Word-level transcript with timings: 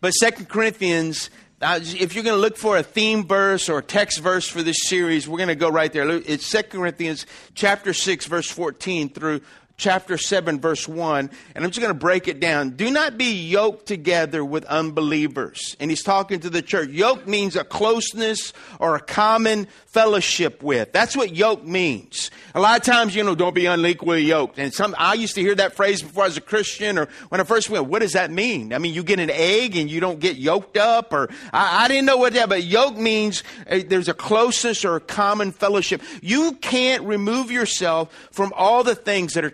But 0.00 0.10
Second 0.12 0.48
Corinthians, 0.48 1.30
if 1.60 2.14
you're 2.14 2.24
going 2.24 2.36
to 2.36 2.40
look 2.40 2.56
for 2.56 2.76
a 2.76 2.82
theme 2.82 3.26
verse 3.26 3.68
or 3.68 3.82
text 3.82 4.20
verse 4.20 4.48
for 4.48 4.62
this 4.62 4.88
series, 4.88 5.28
we're 5.28 5.38
going 5.38 5.48
to 5.48 5.56
go 5.56 5.68
right 5.68 5.92
there. 5.92 6.08
It's 6.08 6.46
Second 6.46 6.78
Corinthians 6.80 7.26
chapter 7.54 7.92
6, 7.92 8.26
verse 8.26 8.48
14 8.50 9.08
through 9.08 9.40
chapter 9.78 10.18
7, 10.18 10.60
verse 10.60 10.86
1, 10.86 11.30
and 11.54 11.64
I'm 11.64 11.70
just 11.70 11.80
going 11.80 11.92
to 11.92 11.98
break 11.98 12.28
it 12.28 12.40
down. 12.40 12.70
Do 12.70 12.90
not 12.90 13.16
be 13.16 13.32
yoked 13.32 13.86
together 13.86 14.44
with 14.44 14.64
unbelievers. 14.64 15.76
And 15.80 15.90
he's 15.90 16.02
talking 16.02 16.40
to 16.40 16.50
the 16.50 16.60
church. 16.60 16.90
Yoke 16.90 17.26
means 17.26 17.54
a 17.54 17.64
closeness 17.64 18.52
or 18.80 18.96
a 18.96 19.00
common 19.00 19.68
fellowship 19.86 20.62
with. 20.62 20.92
That's 20.92 21.16
what 21.16 21.34
yoke 21.34 21.64
means. 21.64 22.30
A 22.54 22.60
lot 22.60 22.78
of 22.78 22.84
times, 22.84 23.14
you 23.14 23.22
know, 23.22 23.34
don't 23.34 23.54
be 23.54 23.66
unequally 23.66 24.22
yoked. 24.22 24.58
And 24.58 24.74
some, 24.74 24.94
I 24.98 25.14
used 25.14 25.36
to 25.36 25.40
hear 25.40 25.54
that 25.54 25.74
phrase 25.74 26.02
before 26.02 26.24
I 26.24 26.26
was 26.26 26.36
a 26.36 26.42
Christian 26.42 26.98
or 26.98 27.08
when 27.28 27.40
I 27.40 27.44
first 27.44 27.70
went, 27.70 27.86
what 27.86 28.00
does 28.00 28.12
that 28.12 28.30
mean? 28.30 28.72
I 28.72 28.78
mean, 28.78 28.92
you 28.94 29.04
get 29.04 29.20
an 29.20 29.30
egg 29.30 29.76
and 29.76 29.88
you 29.88 30.00
don't 30.00 30.18
get 30.18 30.36
yoked 30.36 30.76
up 30.76 31.12
or 31.12 31.30
I, 31.52 31.84
I 31.84 31.88
didn't 31.88 32.04
know 32.04 32.16
what 32.16 32.34
that, 32.34 32.48
but 32.48 32.64
yoke 32.64 32.96
means 32.96 33.44
uh, 33.70 33.80
there's 33.86 34.08
a 34.08 34.14
closeness 34.14 34.84
or 34.84 34.96
a 34.96 35.00
common 35.00 35.52
fellowship. 35.52 36.02
You 36.20 36.52
can't 36.52 37.04
remove 37.04 37.50
yourself 37.50 38.12
from 38.32 38.52
all 38.56 38.82
the 38.82 38.96
things 38.96 39.34
that 39.34 39.44
are 39.44 39.50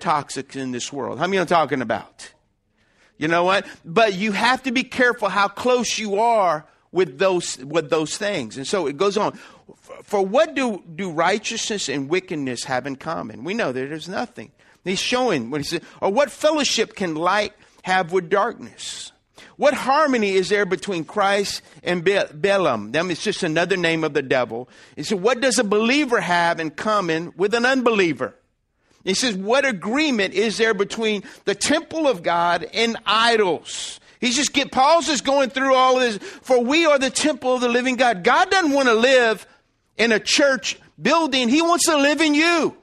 in 0.56 0.73
this 0.73 0.92
world. 0.92 1.18
How 1.18 1.27
many 1.27 1.38
I'm 1.38 1.46
talking 1.46 1.82
about? 1.82 2.30
You 3.16 3.28
know 3.28 3.45
what? 3.45 3.66
But 3.84 4.14
you 4.14 4.32
have 4.32 4.62
to 4.64 4.73
be 4.73 4.82
careful 4.82 5.28
how 5.28 5.48
close 5.48 5.98
you 5.98 6.18
are 6.20 6.66
with 6.92 7.18
those 7.18 7.59
with 7.59 7.90
those 7.90 8.16
things. 8.16 8.56
And 8.56 8.66
so 8.66 8.87
it 8.87 8.96
goes 8.96 9.16
on. 9.16 9.38
For 10.02 10.24
what 10.24 10.54
do, 10.54 10.82
do 10.95 11.10
righteousness 11.10 11.88
and 11.88 12.09
wickedness 12.09 12.64
have 12.64 12.87
in 12.87 12.96
common? 12.96 13.45
We 13.45 13.54
know 13.54 13.73
that 13.73 13.88
there's 13.88 14.09
nothing. 14.09 14.52
He's 14.84 15.00
showing 15.00 15.50
when 15.50 15.62
he 15.62 15.66
said, 15.66 15.82
or 16.00 16.10
what 16.10 16.30
fellowship 16.30 16.95
can 16.95 17.15
light 17.15 17.52
have 17.82 18.12
with 18.12 18.28
darkness? 18.28 19.12
What 19.56 19.74
harmony 19.74 20.32
is 20.32 20.48
there 20.48 20.66
between 20.66 21.04
Christ 21.04 21.62
and 21.82 22.04
Be- 22.04 22.24
Balaam? 22.34 22.92
Them 22.92 23.10
is 23.10 23.23
just 23.23 23.42
another 23.42 23.76
name 23.76 24.04
of 24.04 24.12
the 24.12 24.23
devil. 24.23 24.68
He 24.96 25.04
said, 25.04 25.23
what 25.23 25.40
does 25.40 25.59
a 25.59 25.65
believer 25.65 26.20
have 26.20 26.60
in 26.60 26.70
common 26.70 27.32
with 27.37 27.54
an 27.54 27.65
unbeliever? 27.65 28.35
He 29.05 29.15
says, 29.15 29.37
what 29.37 29.66
agreement 29.66 30.35
is 30.35 30.57
there 30.57 30.74
between 30.74 31.23
the 31.45 31.55
temple 31.55 32.09
of 32.09 32.23
God 32.23 32.66
and 32.73 32.97
idols? 33.05 34.01
He's 34.19 34.35
just 34.35 34.55
get 34.55 34.73
Paul's 34.73 35.07
just 35.07 35.24
going 35.24 35.51
through 35.51 35.74
all 35.74 35.97
of 35.97 36.01
this. 36.01 36.16
For 36.16 36.63
we 36.63 36.87
are 36.87 36.99
the 36.99 37.10
temple 37.10 37.55
of 37.55 37.60
the 37.60 37.69
living 37.69 37.97
God. 37.97 38.25
God 38.25 38.51
doesn't 38.51 38.73
want 38.73 38.88
to 38.88 38.95
live 38.95 39.47
in 39.99 40.13
a 40.13 40.19
church 40.19 40.79
building. 41.01 41.51
He 41.51 41.60
wants 41.60 41.85
to 41.87 41.99
live 41.99 42.23
in 42.23 42.35
you. 42.35 42.75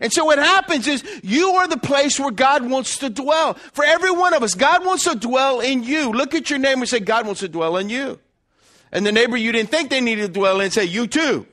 And 0.00 0.12
so 0.12 0.24
what 0.24 0.38
happens 0.38 0.88
is 0.88 1.04
you 1.22 1.50
are 1.50 1.68
the 1.68 1.76
place 1.76 2.18
where 2.18 2.32
God 2.32 2.68
wants 2.68 2.98
to 2.98 3.08
dwell. 3.08 3.54
For 3.54 3.84
every 3.84 4.10
one 4.10 4.34
of 4.34 4.42
us, 4.42 4.54
God 4.54 4.84
wants 4.84 5.04
to 5.04 5.14
dwell 5.14 5.60
in 5.60 5.84
you. 5.84 6.10
Look 6.10 6.34
at 6.34 6.50
your 6.50 6.58
neighbor 6.58 6.80
and 6.80 6.88
say, 6.88 6.98
God 6.98 7.26
wants 7.26 7.40
to 7.40 7.48
dwell 7.48 7.76
in 7.76 7.88
you. 7.88 8.18
And 8.90 9.06
the 9.06 9.12
neighbor 9.12 9.36
you 9.36 9.52
didn't 9.52 9.70
think 9.70 9.90
they 9.90 10.00
needed 10.00 10.26
to 10.26 10.32
dwell 10.32 10.60
in, 10.60 10.72
say, 10.72 10.84
you 10.84 11.06
too. 11.06 11.46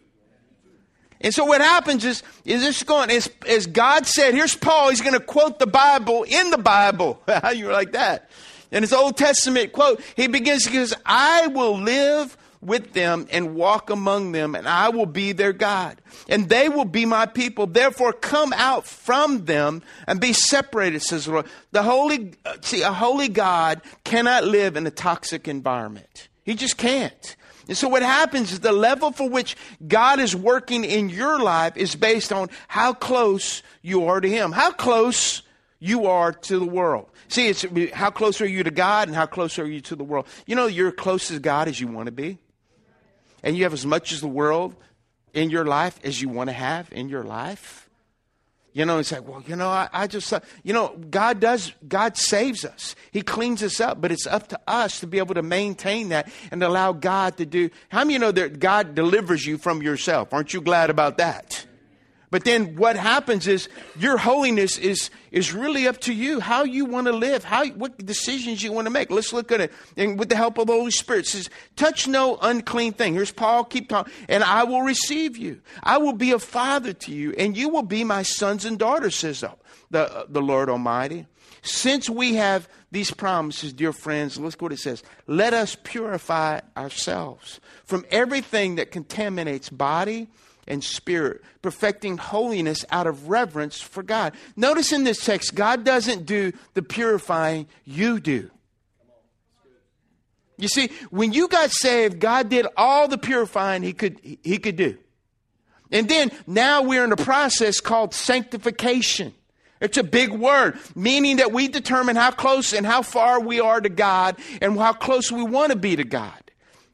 And 1.23 1.33
so 1.33 1.45
what 1.45 1.61
happens 1.61 2.03
is, 2.03 2.23
is 2.45 2.61
this 2.61 2.83
going, 2.83 3.11
as, 3.11 3.30
as 3.47 3.67
God 3.67 4.05
said, 4.05 4.33
here's 4.33 4.55
Paul, 4.55 4.89
he's 4.89 5.02
going 5.02 5.14
to 5.14 5.19
quote 5.19 5.59
the 5.59 5.67
Bible 5.67 6.23
in 6.23 6.50
the 6.50 6.58
Bible. 6.58 7.22
How 7.27 7.52
you 7.52 7.72
like 7.72 7.94
that? 7.94 8.30
In 8.72 8.83
his 8.83 8.94
Old 8.94 9.17
Testament 9.17 9.73
quote, 9.73 10.02
he 10.16 10.27
begins, 10.27 10.66
he 10.66 10.73
goes, 10.73 10.94
I 11.05 11.47
will 11.47 11.77
live 11.77 12.38
with 12.61 12.94
them 12.94 13.27
and 13.31 13.55
walk 13.55 13.89
among 13.89 14.31
them, 14.31 14.55
and 14.55 14.67
I 14.67 14.89
will 14.89 15.08
be 15.08 15.31
their 15.31 15.52
God, 15.52 15.99
and 16.30 16.47
they 16.47 16.69
will 16.69 16.86
be 16.86 17.05
my 17.05 17.25
people. 17.25 17.66
Therefore, 17.66 18.14
come 18.14 18.53
out 18.53 18.86
from 18.86 19.45
them 19.45 19.81
and 20.08 20.22
be 20.22 20.31
separated, 20.31 21.02
says 21.02 21.25
the 21.25 21.31
Lord. 21.31 21.47
The 21.72 21.83
holy, 21.83 22.33
see, 22.61 22.83
a 22.83 22.94
holy 22.94 23.30
God 23.30 23.81
cannot 24.03 24.45
live 24.45 24.77
in 24.77 24.86
a 24.86 24.92
toxic 24.92 25.47
environment. 25.47 26.30
He 26.44 26.53
just 26.53 26.77
can't. 26.77 27.36
And 27.67 27.78
so 27.78 27.88
what 27.88 28.02
happens 28.02 28.52
is 28.52 28.59
the 28.59 28.72
level 28.72 29.12
for 29.12 29.30
which 29.30 29.56
God 29.88 30.20
is 30.20 30.36
working 30.36 30.84
in 30.84 31.09
your 31.09 31.40
life 31.40 31.77
is 31.77 31.95
based 31.95 32.33
on 32.33 32.49
how 32.67 32.94
close 32.94 33.64
you 33.82 34.08
are 34.08 34.22
to 34.22 34.30
Him, 34.30 34.52
how 34.52 34.72
close 34.72 35.44
you 35.80 36.05
are 36.05 36.32
to 36.32 36.60
the 36.60 36.66
world. 36.66 37.10
See, 37.27 37.48
it's 37.48 37.66
how 37.94 38.11
close 38.11 38.42
are 38.42 38.48
you 38.48 38.64
to 38.64 38.71
God 38.71 39.08
and 39.08 39.16
how 39.16 39.26
close 39.26 39.58
are 39.58 39.67
you 39.67 39.82
to 39.82 39.95
the 39.95 40.04
world. 40.04 40.27
You 40.45 40.55
know, 40.55 40.67
you're 40.67 40.92
close 40.92 41.30
to 41.30 41.39
God 41.39 41.67
as 41.67 41.80
you 41.80 41.88
want 41.88 42.08
to 42.08 42.11
be 42.11 42.38
and 43.44 43.58
you 43.58 43.64
have 43.64 43.73
as 43.73 43.86
much 43.86 44.11
as 44.11 44.21
the 44.21 44.27
world 44.27 44.76
in 45.33 45.50
your 45.50 45.66
life 45.66 46.00
as 46.04 46.21
you 46.21 46.30
want 46.30 46.50
to 46.50 46.54
have 46.54 46.89
in 46.92 47.10
your 47.10 47.23
life. 47.23 47.89
You 48.73 48.86
know, 48.86 48.99
it's 48.99 49.11
like, 49.11 49.27
well, 49.27 49.43
you 49.45 49.55
know, 49.58 49.67
I, 49.67 49.89
I 49.92 50.08
just, 50.08 50.32
uh, 50.32 50.39
you 50.64 50.73
know, 50.73 50.95
God 51.09 51.42
does, 51.42 51.73
God 51.87 52.15
saves 52.15 52.64
us. 52.64 52.95
He 53.11 53.21
cleans 53.21 53.61
us 53.64 53.82
up, 53.82 53.99
but 53.99 54.11
it's 54.11 54.26
up 54.26 54.48
to 54.49 54.59
us 54.65 55.02
to 55.02 55.08
be 55.08 55.17
able 55.17 55.36
to 55.36 55.43
maintain 55.43 56.09
that 56.09 56.32
and 56.52 56.64
allow 56.64 56.93
God 56.93 57.37
to 57.37 57.45
do. 57.45 57.70
How 57.89 57.99
many 57.99 58.14
you 58.14 58.20
know 58.20 58.32
that 58.32 58.59
God 58.59 58.95
delivers 58.95 59.45
you 59.45 59.58
from 59.58 59.82
yourself? 59.82 60.33
Aren't 60.33 60.54
you 60.54 60.61
glad 60.61 60.89
about 60.89 61.17
that? 61.17 61.65
But 62.31 62.45
then 62.45 62.77
what 62.77 62.95
happens 62.95 63.45
is 63.45 63.67
your 63.99 64.17
holiness 64.17 64.77
is, 64.77 65.09
is 65.31 65.53
really 65.53 65.86
up 65.86 65.99
to 66.02 66.14
you, 66.14 66.39
how 66.39 66.64
you 66.64 66.86
want 66.86 67.08
to 67.08 67.14
live, 67.14 67.43
how, 67.43 67.67
what 67.67 67.97
decisions 68.03 68.64
you 68.64 68.71
want 68.71 68.86
to 68.86 68.89
make. 68.89 69.11
Let's 69.11 69.33
look 69.33 69.52
at 69.52 69.59
it. 69.59 69.73
And 69.97 70.17
with 70.17 70.30
the 70.30 70.37
help 70.37 70.58
of 70.58 70.67
the 70.67 70.73
Holy 70.73 70.91
Spirit, 70.91 71.25
it 71.25 71.27
says, 71.27 71.49
touch 71.75 72.08
no 72.08 72.37
unclean 72.41 72.93
thing. 72.93 73.14
Here's 73.14 73.31
Paul, 73.33 73.65
keep 73.65 73.89
talking. 73.89 74.14
And 74.30 74.45
I 74.45 74.64
will 74.64 74.81
receive 74.81 75.36
you. 75.36 75.61
I 75.83 75.97
will 75.97 76.14
be 76.14 76.31
a 76.31 76.39
father 76.39 76.93
to 76.93 77.11
you, 77.11 77.33
and 77.37 77.55
you 77.55 77.67
will 77.67 77.83
be 77.83 78.05
my 78.05 78.23
sons 78.23 78.64
and 78.64 78.80
daughters, 78.80 79.15
says 79.15 79.43
the, 79.91 80.25
the 80.30 80.41
Lord 80.41 80.70
Almighty. 80.70 81.27
Since 81.64 82.09
we 82.09 82.36
have 82.36 82.67
these 82.91 83.11
promises, 83.11 83.73
dear 83.73 83.93
friends, 83.93 84.37
go 84.37 84.49
what 84.58 84.71
it 84.71 84.80
says. 84.80 85.03
Let 85.27 85.53
us 85.53 85.75
purify 85.83 86.61
ourselves 86.77 87.59
from 87.83 88.05
everything 88.09 88.75
that 88.75 88.91
contaminates 88.91 89.70
body 89.70 90.27
and 90.67 90.83
spirit, 90.83 91.42
perfecting 91.61 92.17
holiness 92.17 92.86
out 92.92 93.08
of 93.08 93.30
reverence 93.30 93.82
for 93.82 94.04
God. 94.04 94.33
Notice 94.55 94.92
in 94.92 95.04
this 95.04 95.23
text, 95.23 95.55
God 95.55 95.83
doesn't 95.83 96.26
do 96.26 96.54
the 96.73 96.82
purifying, 96.82 97.67
you 97.86 98.20
do. 98.20 98.49
You 100.58 100.67
see, 100.67 100.92
when 101.10 101.33
you 101.33 101.48
got 101.48 101.71
saved, 101.71 102.20
God 102.20 102.50
did 102.50 102.67
all 102.77 103.08
the 103.08 103.17
purifying 103.17 103.82
he 103.82 103.94
could, 103.94 104.20
he 104.21 104.60
could 104.60 104.76
do. 104.76 104.98
And 105.92 106.08
then 106.08 106.32
now 106.48 106.83
we're 106.83 107.04
in 107.04 107.11
a 107.11 107.17
process 107.17 107.80
called 107.80 108.14
sanctification. 108.14 109.33
It's 109.82 109.98
a 109.98 110.04
big 110.04 110.30
word, 110.30 110.77
meaning 110.95 111.38
that 111.38 111.52
we 111.52 111.67
determine 111.67 112.16
how 112.16 112.30
close 112.30 112.71
and 112.71 112.86
how 112.86 113.02
far 113.02 113.39
we 113.39 113.60
are 113.60 113.82
to 113.82 113.89
God 113.89 114.38
and 114.61 114.77
how 114.77 114.94
close 114.94 115.32
we 115.32 115.44
want 115.44 115.71
to 115.71 115.77
be 115.77 115.95
to 115.95 116.04
God. 116.04 116.51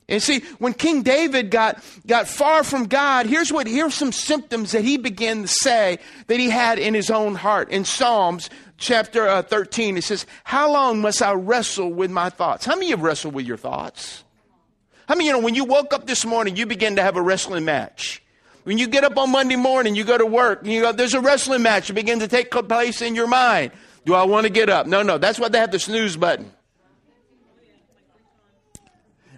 And 0.09 0.23
see, 0.23 0.40
when 0.59 0.73
King 0.73 1.03
David 1.03 1.51
got, 1.51 1.84
got 2.06 2.29
far 2.29 2.63
from 2.63 2.85
God, 2.85 3.25
here's 3.25 3.51
what, 3.51 3.68
here's 3.68 3.94
some 3.94 4.13
symptoms 4.13 4.72
that 4.72 4.85
he 4.85 4.95
began 4.97 5.41
to 5.41 5.47
say 5.47 6.00
that 6.28 6.40
he 6.40 6.50
had 6.50 6.79
in 6.79 6.94
his 6.94 7.09
own 7.09 7.35
heart. 7.35 7.69
In 7.72 7.84
Psalms 7.84 8.50
chapter 8.78 9.28
uh, 9.28 9.41
13, 9.41 9.97
it 9.97 10.06
says, 10.06 10.25
How 10.45 10.72
long 10.72 11.01
must 11.01 11.22
I 11.22 11.34
wrestle 11.34 11.91
with 11.91 12.09
my 12.09 12.29
thoughts? 12.29 12.66
How 12.66 12.75
many 12.75 12.94
of 12.94 13.00
you 13.00 13.06
wrestle 13.06 13.31
with 13.31 13.45
your 13.45 13.57
thoughts? 13.57 14.23
How 15.09 15.16
many, 15.16 15.28
you 15.28 15.34
know, 15.34 15.40
when 15.40 15.56
you 15.56 15.66
woke 15.66 15.94
up 15.94 16.07
this 16.07 16.25
morning, 16.25 16.56
you 16.56 16.66
begin 16.66 16.95
to 16.95 17.03
have 17.03 17.18
a 17.18 17.22
wrestling 17.22 17.66
match? 17.66 18.22
When 18.63 18.78
you 18.78 18.88
get 18.88 19.03
up 19.03 19.18
on 19.18 19.31
Monday 19.31 19.56
morning, 19.56 19.95
you 19.95 20.03
go 20.03 20.18
to 20.18 20.25
work, 20.25 20.62
and 20.62 20.72
you 20.72 20.81
go, 20.81 20.91
there's 20.91 21.13
a 21.13 21.22
wrestling 21.22 21.63
match 21.63 21.88
that 21.88 21.94
begins 21.94 22.22
to 22.22 22.28
take 22.28 22.51
place 22.51 23.01
in 23.01 23.16
your 23.16 23.28
mind. 23.28 23.72
Do 24.06 24.13
I 24.13 24.24
want 24.24 24.45
to 24.45 24.50
get 24.50 24.69
up? 24.69 24.88
No, 24.88 25.03
no, 25.03 25.18
that's 25.18 25.38
why 25.38 25.50
they 25.50 25.59
have 25.59 25.72
the 25.72 25.79
snooze 25.79 26.16
button. 26.16 26.51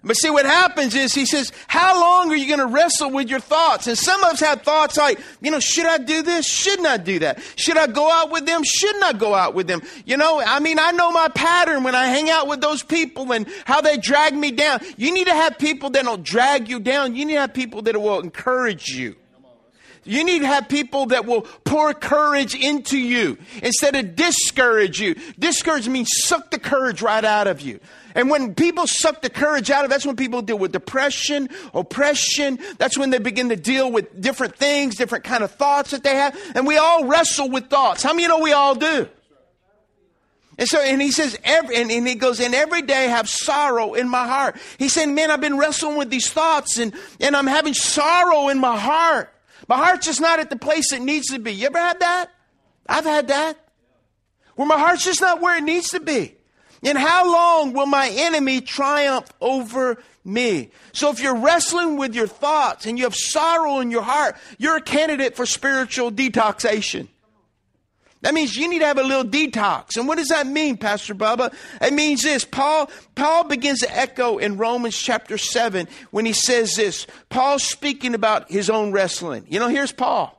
But 0.03 0.15
see, 0.15 0.29
what 0.29 0.45
happens 0.45 0.95
is 0.95 1.13
he 1.13 1.25
says, 1.25 1.51
How 1.67 1.99
long 1.99 2.31
are 2.31 2.35
you 2.35 2.47
going 2.47 2.59
to 2.59 2.73
wrestle 2.73 3.11
with 3.11 3.29
your 3.29 3.39
thoughts? 3.39 3.87
And 3.87 3.97
some 3.97 4.23
of 4.23 4.33
us 4.33 4.39
have 4.39 4.61
thoughts 4.61 4.97
like, 4.97 5.19
you 5.41 5.51
know, 5.51 5.59
should 5.59 5.85
I 5.85 5.97
do 5.97 6.21
this? 6.21 6.47
Shouldn't 6.47 6.87
I 6.87 6.97
do 6.97 7.19
that? 7.19 7.41
Should 7.57 7.77
I 7.77 7.87
go 7.87 8.09
out 8.09 8.31
with 8.31 8.45
them? 8.45 8.63
Shouldn't 8.63 9.03
I 9.03 9.13
go 9.13 9.35
out 9.35 9.53
with 9.53 9.67
them? 9.67 9.81
You 10.05 10.17
know, 10.17 10.41
I 10.45 10.59
mean, 10.59 10.79
I 10.79 10.91
know 10.91 11.11
my 11.11 11.27
pattern 11.29 11.83
when 11.83 11.95
I 11.95 12.05
hang 12.05 12.29
out 12.29 12.47
with 12.47 12.61
those 12.61 12.81
people 12.81 13.31
and 13.33 13.47
how 13.65 13.81
they 13.81 13.97
drag 13.97 14.33
me 14.33 14.51
down. 14.51 14.79
You 14.97 15.13
need 15.13 15.27
to 15.27 15.33
have 15.33 15.57
people 15.57 15.89
that 15.91 16.05
will 16.05 16.17
drag 16.17 16.69
you 16.69 16.79
down. 16.79 17.15
You 17.15 17.25
need 17.25 17.35
to 17.35 17.41
have 17.41 17.53
people 17.53 17.81
that 17.83 17.99
will 17.99 18.21
encourage 18.21 18.87
you. 18.87 19.15
You 20.05 20.23
need 20.23 20.39
to 20.39 20.47
have 20.47 20.69
people 20.69 21.07
that 21.07 21.25
will 21.25 21.41
pour 21.41 21.93
courage 21.93 22.55
into 22.55 22.97
you 22.97 23.37
instead 23.61 23.95
of 23.95 24.15
discourage 24.15 24.99
you. 24.99 25.15
Discourage 25.37 25.87
means 25.87 26.09
suck 26.11 26.51
the 26.51 26.59
courage 26.59 27.01
right 27.01 27.23
out 27.23 27.47
of 27.47 27.61
you. 27.61 27.79
And 28.19 28.29
when 28.29 28.53
people 28.53 28.85
suck 28.85 29.21
the 29.21 29.29
courage 29.29 29.71
out 29.71 29.85
of, 29.85 29.89
that's 29.89 30.05
when 30.05 30.17
people 30.17 30.41
deal 30.41 30.59
with 30.59 30.73
depression, 30.73 31.47
oppression. 31.73 32.59
That's 32.77 32.97
when 32.97 33.11
they 33.11 33.17
begin 33.17 33.47
to 33.47 33.55
deal 33.55 33.89
with 33.89 34.19
different 34.19 34.57
things, 34.57 34.97
different 34.97 35.23
kind 35.23 35.41
of 35.41 35.51
thoughts 35.51 35.91
that 35.91 36.03
they 36.03 36.15
have. 36.15 36.37
And 36.53 36.67
we 36.67 36.75
all 36.75 37.05
wrestle 37.05 37.49
with 37.49 37.69
thoughts. 37.69 38.03
How 38.03 38.09
many 38.09 38.23
you 38.23 38.27
know 38.27 38.39
we 38.39 38.51
all 38.51 38.75
do? 38.75 39.07
And 40.57 40.67
so, 40.67 40.81
and 40.81 41.01
he 41.01 41.13
says, 41.13 41.39
every, 41.45 41.77
and, 41.77 41.89
and 41.89 42.05
he 42.05 42.15
goes, 42.15 42.41
and 42.41 42.53
every 42.53 42.81
day 42.81 43.05
I 43.05 43.07
have 43.07 43.29
sorrow 43.29 43.93
in 43.93 44.09
my 44.09 44.27
heart. 44.27 44.57
He's 44.77 44.91
saying, 44.91 45.15
man, 45.15 45.31
I've 45.31 45.39
been 45.39 45.57
wrestling 45.57 45.95
with 45.95 46.09
these 46.09 46.29
thoughts 46.29 46.77
and, 46.77 46.93
and 47.21 47.37
I'm 47.37 47.47
having 47.47 47.73
sorrow 47.73 48.49
in 48.49 48.59
my 48.59 48.77
heart. 48.77 49.33
My 49.69 49.77
heart's 49.77 50.05
just 50.05 50.19
not 50.19 50.41
at 50.41 50.49
the 50.49 50.57
place 50.57 50.91
it 50.91 51.01
needs 51.01 51.27
to 51.27 51.39
be. 51.39 51.53
You 51.53 51.67
ever 51.67 51.77
had 51.77 52.01
that? 52.01 52.31
I've 52.85 53.05
had 53.05 53.29
that. 53.29 53.57
Where 54.55 54.67
my 54.67 54.77
heart's 54.77 55.05
just 55.05 55.21
not 55.21 55.39
where 55.39 55.57
it 55.57 55.63
needs 55.63 55.91
to 55.91 56.01
be. 56.01 56.35
And 56.83 56.97
how 56.97 57.31
long 57.31 57.73
will 57.73 57.85
my 57.85 58.09
enemy 58.11 58.61
triumph 58.61 59.31
over 59.41 60.01
me? 60.23 60.71
So 60.93 61.11
if 61.11 61.19
you're 61.19 61.35
wrestling 61.35 61.97
with 61.97 62.15
your 62.15 62.27
thoughts 62.27 62.85
and 62.85 62.97
you 62.97 63.03
have 63.03 63.15
sorrow 63.15 63.79
in 63.79 63.91
your 63.91 64.01
heart, 64.01 64.35
you're 64.57 64.77
a 64.77 64.81
candidate 64.81 65.35
for 65.35 65.45
spiritual 65.45 66.11
detoxation. 66.11 67.07
That 68.21 68.33
means 68.33 68.55
you 68.57 68.67
need 68.67 68.79
to 68.79 68.85
have 68.85 68.97
a 68.97 69.03
little 69.03 69.23
detox. 69.23 69.95
And 69.95 70.07
what 70.07 70.17
does 70.17 70.27
that 70.27 70.45
mean, 70.45 70.75
Pastor 70.75 71.15
Bubba? 71.15 71.53
It 71.81 71.93
means 71.93 72.23
this. 72.23 72.43
Paul, 72.43 72.91
Paul 73.15 73.45
begins 73.45 73.79
to 73.79 73.97
echo 73.97 74.37
in 74.37 74.57
Romans 74.57 74.97
chapter 74.97 75.37
7 75.37 75.87
when 76.11 76.25
he 76.25 76.33
says 76.33 76.75
this. 76.75 77.07
Paul's 77.29 77.63
speaking 77.63 78.13
about 78.13 78.51
his 78.51 78.69
own 78.69 78.91
wrestling. 78.91 79.45
You 79.47 79.59
know, 79.59 79.69
here's 79.69 79.93
Paul. 79.93 80.38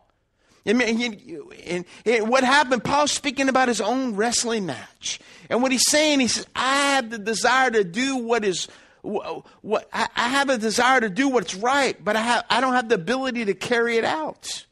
And, 0.66 0.82
and, 0.82 2.28
what 2.28 2.44
happened? 2.44 2.84
Paul's 2.84 3.12
speaking 3.12 3.48
about 3.48 3.68
his 3.68 3.80
own 3.80 4.14
wrestling 4.14 4.66
match. 4.66 5.18
And 5.48 5.62
what 5.62 5.72
he's 5.72 5.88
saying, 5.88 6.20
he 6.20 6.28
says, 6.28 6.46
I 6.54 6.94
have 6.94 7.10
the 7.10 7.18
desire 7.18 7.70
to 7.70 7.82
do 7.82 8.16
what 8.16 8.44
is 8.44 8.68
what 9.02 9.88
I, 9.92 10.08
I 10.14 10.28
have 10.28 10.50
a 10.50 10.58
desire 10.58 11.00
to 11.00 11.08
do 11.08 11.28
what's 11.28 11.54
right, 11.54 12.02
but 12.04 12.16
I 12.16 12.20
have 12.20 12.44
I 12.50 12.60
don't 12.60 12.74
have 12.74 12.88
the 12.88 12.96
ability 12.96 13.46
to 13.46 13.54
carry 13.54 13.96
it 13.96 14.04
out. 14.04 14.66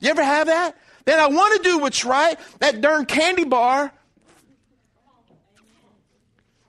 You 0.00 0.10
ever 0.10 0.24
have 0.24 0.46
that? 0.46 0.76
Then 1.04 1.18
I 1.18 1.28
want 1.28 1.62
to 1.62 1.68
do 1.68 1.78
what's 1.78 2.04
right. 2.04 2.38
That 2.60 2.80
darn 2.80 3.06
candy 3.06 3.44
bar. 3.44 3.92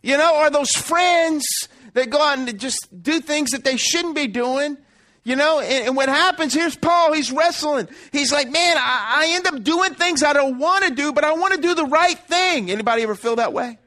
You 0.02 0.18
know, 0.18 0.42
or 0.42 0.50
those 0.50 0.72
friends 0.72 1.46
that 1.94 2.10
go 2.10 2.22
out 2.22 2.38
and 2.38 2.60
just 2.60 2.88
do 3.02 3.22
things 3.22 3.52
that 3.52 3.64
they 3.64 3.78
shouldn't 3.78 4.16
be 4.16 4.28
doing. 4.28 4.78
You 5.26 5.38
know, 5.38 5.62
and, 5.62 5.88
and, 5.88 5.96
what 5.96 6.10
happens, 6.10 6.54
here's 6.54 6.76
Paul, 6.76 7.14
he's 7.14 7.32
wrestling. 7.32 7.88
He's 8.12 8.34
like, 8.34 8.50
man, 8.50 8.76
I, 8.78 9.24
I 9.24 9.28
end 9.36 9.48
up 9.48 9.64
doing 9.64 9.94
things 9.94 10.22
I 10.22 10.34
don't 10.34 10.58
want 10.60 10.84
to 10.84 10.94
do, 10.94 11.14
but 11.14 11.24
I 11.24 11.34
want 11.34 11.54
to 11.54 11.62
do 11.62 11.74
the 11.76 11.86
right 11.86 12.20
thing. 12.20 12.70
Anybody 12.70 13.04
ever 13.04 13.16
feel 13.16 13.38
that 13.38 13.54
way? 13.54 13.80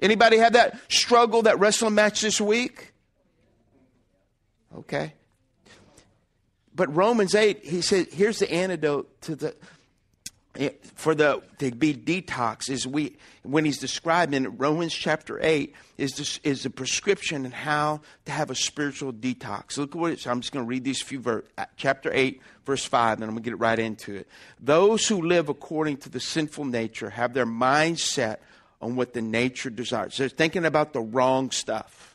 Anybody 0.00 0.36
have 0.38 0.52
that 0.52 0.78
struggle, 0.88 1.42
that 1.42 1.58
wrestling 1.58 1.94
match 1.94 2.20
this 2.20 2.40
week? 2.40 2.92
Okay. 4.76 5.14
But 6.74 6.94
Romans 6.94 7.34
8, 7.34 7.64
he 7.64 7.80
said, 7.80 8.08
here's 8.12 8.38
the 8.38 8.52
antidote 8.52 9.20
to 9.22 9.36
the 9.36 9.54
for 10.94 11.14
the 11.14 11.42
to 11.58 11.70
be 11.72 11.92
detox 11.94 12.70
is 12.70 12.86
we 12.86 13.16
when 13.42 13.64
he's 13.64 13.78
described 13.78 14.32
in 14.32 14.56
Romans 14.56 14.94
chapter 14.94 15.38
8 15.42 15.74
is 15.98 16.14
this 16.14 16.38
is 16.44 16.64
a 16.64 16.70
prescription 16.70 17.44
and 17.44 17.52
how 17.52 18.00
to 18.26 18.32
have 18.32 18.50
a 18.50 18.54
spiritual 18.54 19.12
detox. 19.12 19.76
Look 19.76 19.94
at 19.94 20.00
what 20.00 20.12
it's 20.12 20.26
I'm 20.26 20.40
just 20.40 20.52
going 20.52 20.64
to 20.64 20.68
read 20.68 20.84
these 20.84 21.02
few 21.02 21.20
verse 21.20 21.44
uh, 21.58 21.66
chapter 21.76 22.10
8 22.12 22.40
verse 22.64 22.84
5 22.84 23.18
and 23.18 23.24
I'm 23.24 23.30
going 23.30 23.42
to 23.42 23.50
get 23.50 23.58
right 23.58 23.78
into 23.78 24.14
it. 24.14 24.28
Those 24.60 25.06
who 25.06 25.22
live 25.22 25.48
according 25.48 25.98
to 25.98 26.08
the 26.08 26.20
sinful 26.20 26.64
nature 26.64 27.10
have 27.10 27.34
their 27.34 27.46
mind 27.46 27.98
set 27.98 28.42
on 28.80 28.96
what 28.96 29.14
the 29.14 29.22
nature 29.22 29.70
desires. 29.70 30.16
They're 30.16 30.28
thinking 30.28 30.64
about 30.64 30.92
the 30.92 31.00
wrong 31.00 31.50
stuff. 31.50 32.14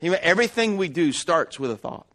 Everything 0.00 0.76
we 0.76 0.88
do 0.88 1.12
starts 1.12 1.58
with 1.58 1.70
a 1.70 1.76
thought. 1.76 2.06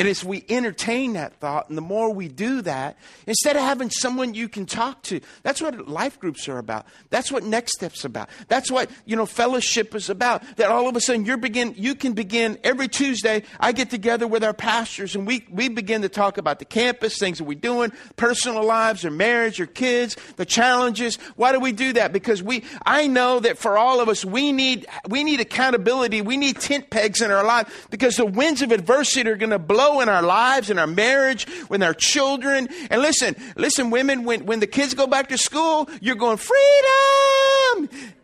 And 0.00 0.08
as 0.08 0.24
we 0.24 0.42
entertain 0.48 1.12
that 1.12 1.34
thought, 1.34 1.68
and 1.68 1.76
the 1.76 1.82
more 1.82 2.10
we 2.10 2.26
do 2.26 2.62
that, 2.62 2.96
instead 3.26 3.54
of 3.56 3.62
having 3.62 3.90
someone 3.90 4.32
you 4.32 4.48
can 4.48 4.64
talk 4.64 5.02
to, 5.02 5.20
that's 5.42 5.60
what 5.60 5.88
life 5.88 6.18
groups 6.18 6.48
are 6.48 6.56
about. 6.56 6.86
That's 7.10 7.30
what 7.30 7.44
next 7.44 7.74
steps 7.74 8.06
about. 8.06 8.30
That's 8.48 8.70
what, 8.70 8.90
you 9.04 9.14
know, 9.14 9.26
fellowship 9.26 9.94
is 9.94 10.08
about. 10.08 10.42
That 10.56 10.70
all 10.70 10.88
of 10.88 10.96
a 10.96 11.02
sudden 11.02 11.26
you 11.26 11.36
begin, 11.36 11.74
you 11.76 11.94
can 11.94 12.14
begin 12.14 12.58
every 12.64 12.88
Tuesday, 12.88 13.42
I 13.60 13.72
get 13.72 13.90
together 13.90 14.26
with 14.26 14.42
our 14.42 14.54
pastors 14.54 15.14
and 15.14 15.26
we, 15.26 15.44
we 15.50 15.68
begin 15.68 16.00
to 16.00 16.08
talk 16.08 16.38
about 16.38 16.60
the 16.60 16.64
campus, 16.64 17.18
things 17.18 17.36
that 17.36 17.44
we're 17.44 17.58
doing, 17.58 17.92
personal 18.16 18.64
lives, 18.64 19.04
or 19.04 19.10
marriage, 19.10 19.60
or 19.60 19.66
kids, 19.66 20.16
the 20.36 20.46
challenges. 20.46 21.16
Why 21.36 21.52
do 21.52 21.60
we 21.60 21.72
do 21.72 21.92
that? 21.92 22.14
Because 22.14 22.42
we, 22.42 22.64
I 22.86 23.06
know 23.06 23.40
that 23.40 23.58
for 23.58 23.76
all 23.76 24.00
of 24.00 24.08
us, 24.08 24.24
we 24.24 24.50
need, 24.50 24.86
we 25.10 25.24
need 25.24 25.40
accountability. 25.40 26.22
We 26.22 26.38
need 26.38 26.58
tent 26.58 26.88
pegs 26.88 27.20
in 27.20 27.30
our 27.30 27.44
life 27.44 27.88
because 27.90 28.16
the 28.16 28.24
winds 28.24 28.62
of 28.62 28.72
adversity 28.72 29.28
are 29.28 29.36
going 29.36 29.50
to 29.50 29.58
blow 29.58 29.89
in 29.98 30.08
our 30.08 30.22
lives, 30.22 30.70
in 30.70 30.78
our 30.78 30.86
marriage, 30.86 31.48
with 31.68 31.82
our 31.82 31.94
children. 31.94 32.68
And 32.88 33.02
listen, 33.02 33.34
listen, 33.56 33.90
women, 33.90 34.22
when, 34.22 34.46
when 34.46 34.60
the 34.60 34.68
kids 34.68 34.94
go 34.94 35.08
back 35.08 35.30
to 35.30 35.38
school, 35.38 35.88
you're 36.00 36.14
going, 36.14 36.36
freedom! 36.36 38.14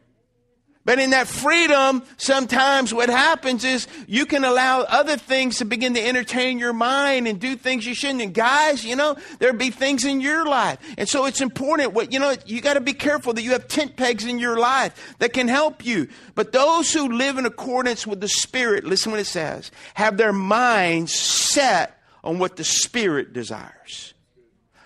But 0.86 1.00
in 1.00 1.10
that 1.10 1.26
freedom, 1.26 2.04
sometimes 2.16 2.94
what 2.94 3.10
happens 3.10 3.64
is 3.64 3.88
you 4.06 4.24
can 4.24 4.44
allow 4.44 4.82
other 4.82 5.16
things 5.16 5.58
to 5.58 5.64
begin 5.64 5.94
to 5.94 6.00
entertain 6.00 6.60
your 6.60 6.72
mind 6.72 7.26
and 7.26 7.40
do 7.40 7.56
things 7.56 7.84
you 7.84 7.92
shouldn't. 7.92 8.22
And 8.22 8.32
guys, 8.32 8.84
you 8.84 8.94
know, 8.94 9.16
there'll 9.40 9.56
be 9.56 9.70
things 9.70 10.04
in 10.04 10.20
your 10.20 10.46
life. 10.46 10.78
And 10.96 11.08
so 11.08 11.24
it's 11.24 11.40
important 11.40 11.92
what, 11.92 12.12
you 12.12 12.20
know, 12.20 12.36
you 12.46 12.60
got 12.60 12.74
to 12.74 12.80
be 12.80 12.92
careful 12.92 13.32
that 13.32 13.42
you 13.42 13.50
have 13.50 13.66
tent 13.66 13.96
pegs 13.96 14.24
in 14.24 14.38
your 14.38 14.60
life 14.60 15.16
that 15.18 15.32
can 15.32 15.48
help 15.48 15.84
you. 15.84 16.06
But 16.36 16.52
those 16.52 16.92
who 16.92 17.08
live 17.08 17.36
in 17.36 17.46
accordance 17.46 18.06
with 18.06 18.20
the 18.20 18.28
Spirit, 18.28 18.84
listen 18.84 19.10
what 19.10 19.18
it 19.18 19.26
says, 19.26 19.72
have 19.94 20.16
their 20.16 20.32
minds 20.32 21.12
set 21.12 22.00
on 22.22 22.38
what 22.38 22.54
the 22.54 22.64
Spirit 22.64 23.32
desires. 23.32 24.14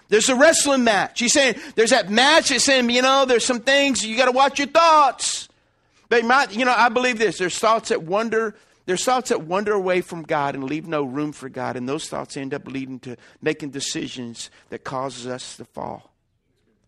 There's 0.09 0.31
a 0.31 0.35
wrestling 0.35 0.83
match. 0.83 1.21
He's 1.21 1.35
saying 1.35 1.57
there's 1.75 1.91
that 1.91 2.09
match 2.09 2.49
that's 2.49 2.65
saying, 2.65 2.89
you 2.89 3.03
know, 3.03 3.27
there's 3.27 3.45
some 3.45 3.61
things 3.61 4.03
you 4.03 4.17
got 4.17 4.25
to 4.25 4.33
watch 4.33 4.59
your 4.59 4.69
thoughts. 4.69 5.50
They 6.11 6.23
might, 6.23 6.53
you 6.53 6.65
know, 6.65 6.75
I 6.77 6.89
believe 6.89 7.19
this. 7.19 7.39
There's 7.39 7.59
thoughts 7.59 7.89
that 7.89 8.03
wander, 8.03 8.57
there's 8.85 9.05
thoughts 9.05 9.31
that 9.31 9.43
wander 9.43 9.73
away 9.73 10.01
from 10.01 10.23
God 10.23 10.57
and 10.57 10.65
leave 10.65 10.87
no 10.87 11.05
room 11.05 11.33
for 11.33 11.49
God, 11.49 11.77
and 11.77 11.89
those 11.89 12.09
thoughts 12.09 12.37
end 12.37 12.53
up 12.53 12.67
leading 12.67 12.99
to 13.01 13.17
making 13.41 13.71
decisions 13.71 14.51
that 14.69 14.85
causes 14.85 15.27
us 15.27 15.57
to 15.57 15.65
fall. 15.65 16.13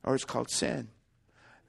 Or 0.02 0.16
it's 0.16 0.24
called 0.24 0.50
sin. 0.50 0.88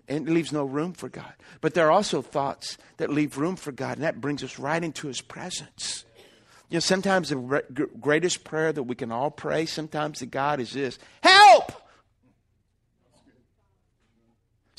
And 0.08 0.28
it 0.28 0.32
leaves 0.34 0.52
no 0.52 0.66
room 0.66 0.94
for 0.94 1.08
God. 1.08 1.32
But 1.62 1.76
there 1.76 1.86
are 1.88 1.92
also 1.92 2.24
thoughts 2.24 2.80
that 2.98 3.12
leave 3.12 3.38
room 3.38 3.56
for 3.56 3.72
God, 3.72 3.98
and 3.98 4.04
that 4.04 4.20
brings 4.20 4.44
us 4.44 4.58
right 4.58 4.84
into 4.84 5.08
His 5.08 5.22
presence. 5.22 6.06
You 6.70 6.78
know, 6.78 6.80
sometimes 6.80 7.30
the 7.30 7.88
greatest 8.02 8.44
prayer 8.44 8.74
that 8.74 8.84
we 8.84 8.96
can 8.96 9.12
all 9.12 9.30
pray, 9.30 9.68
sometimes 9.68 10.20
to 10.20 10.26
God, 10.26 10.60
is 10.60 10.74
this 10.74 10.98
Help! 11.22 11.83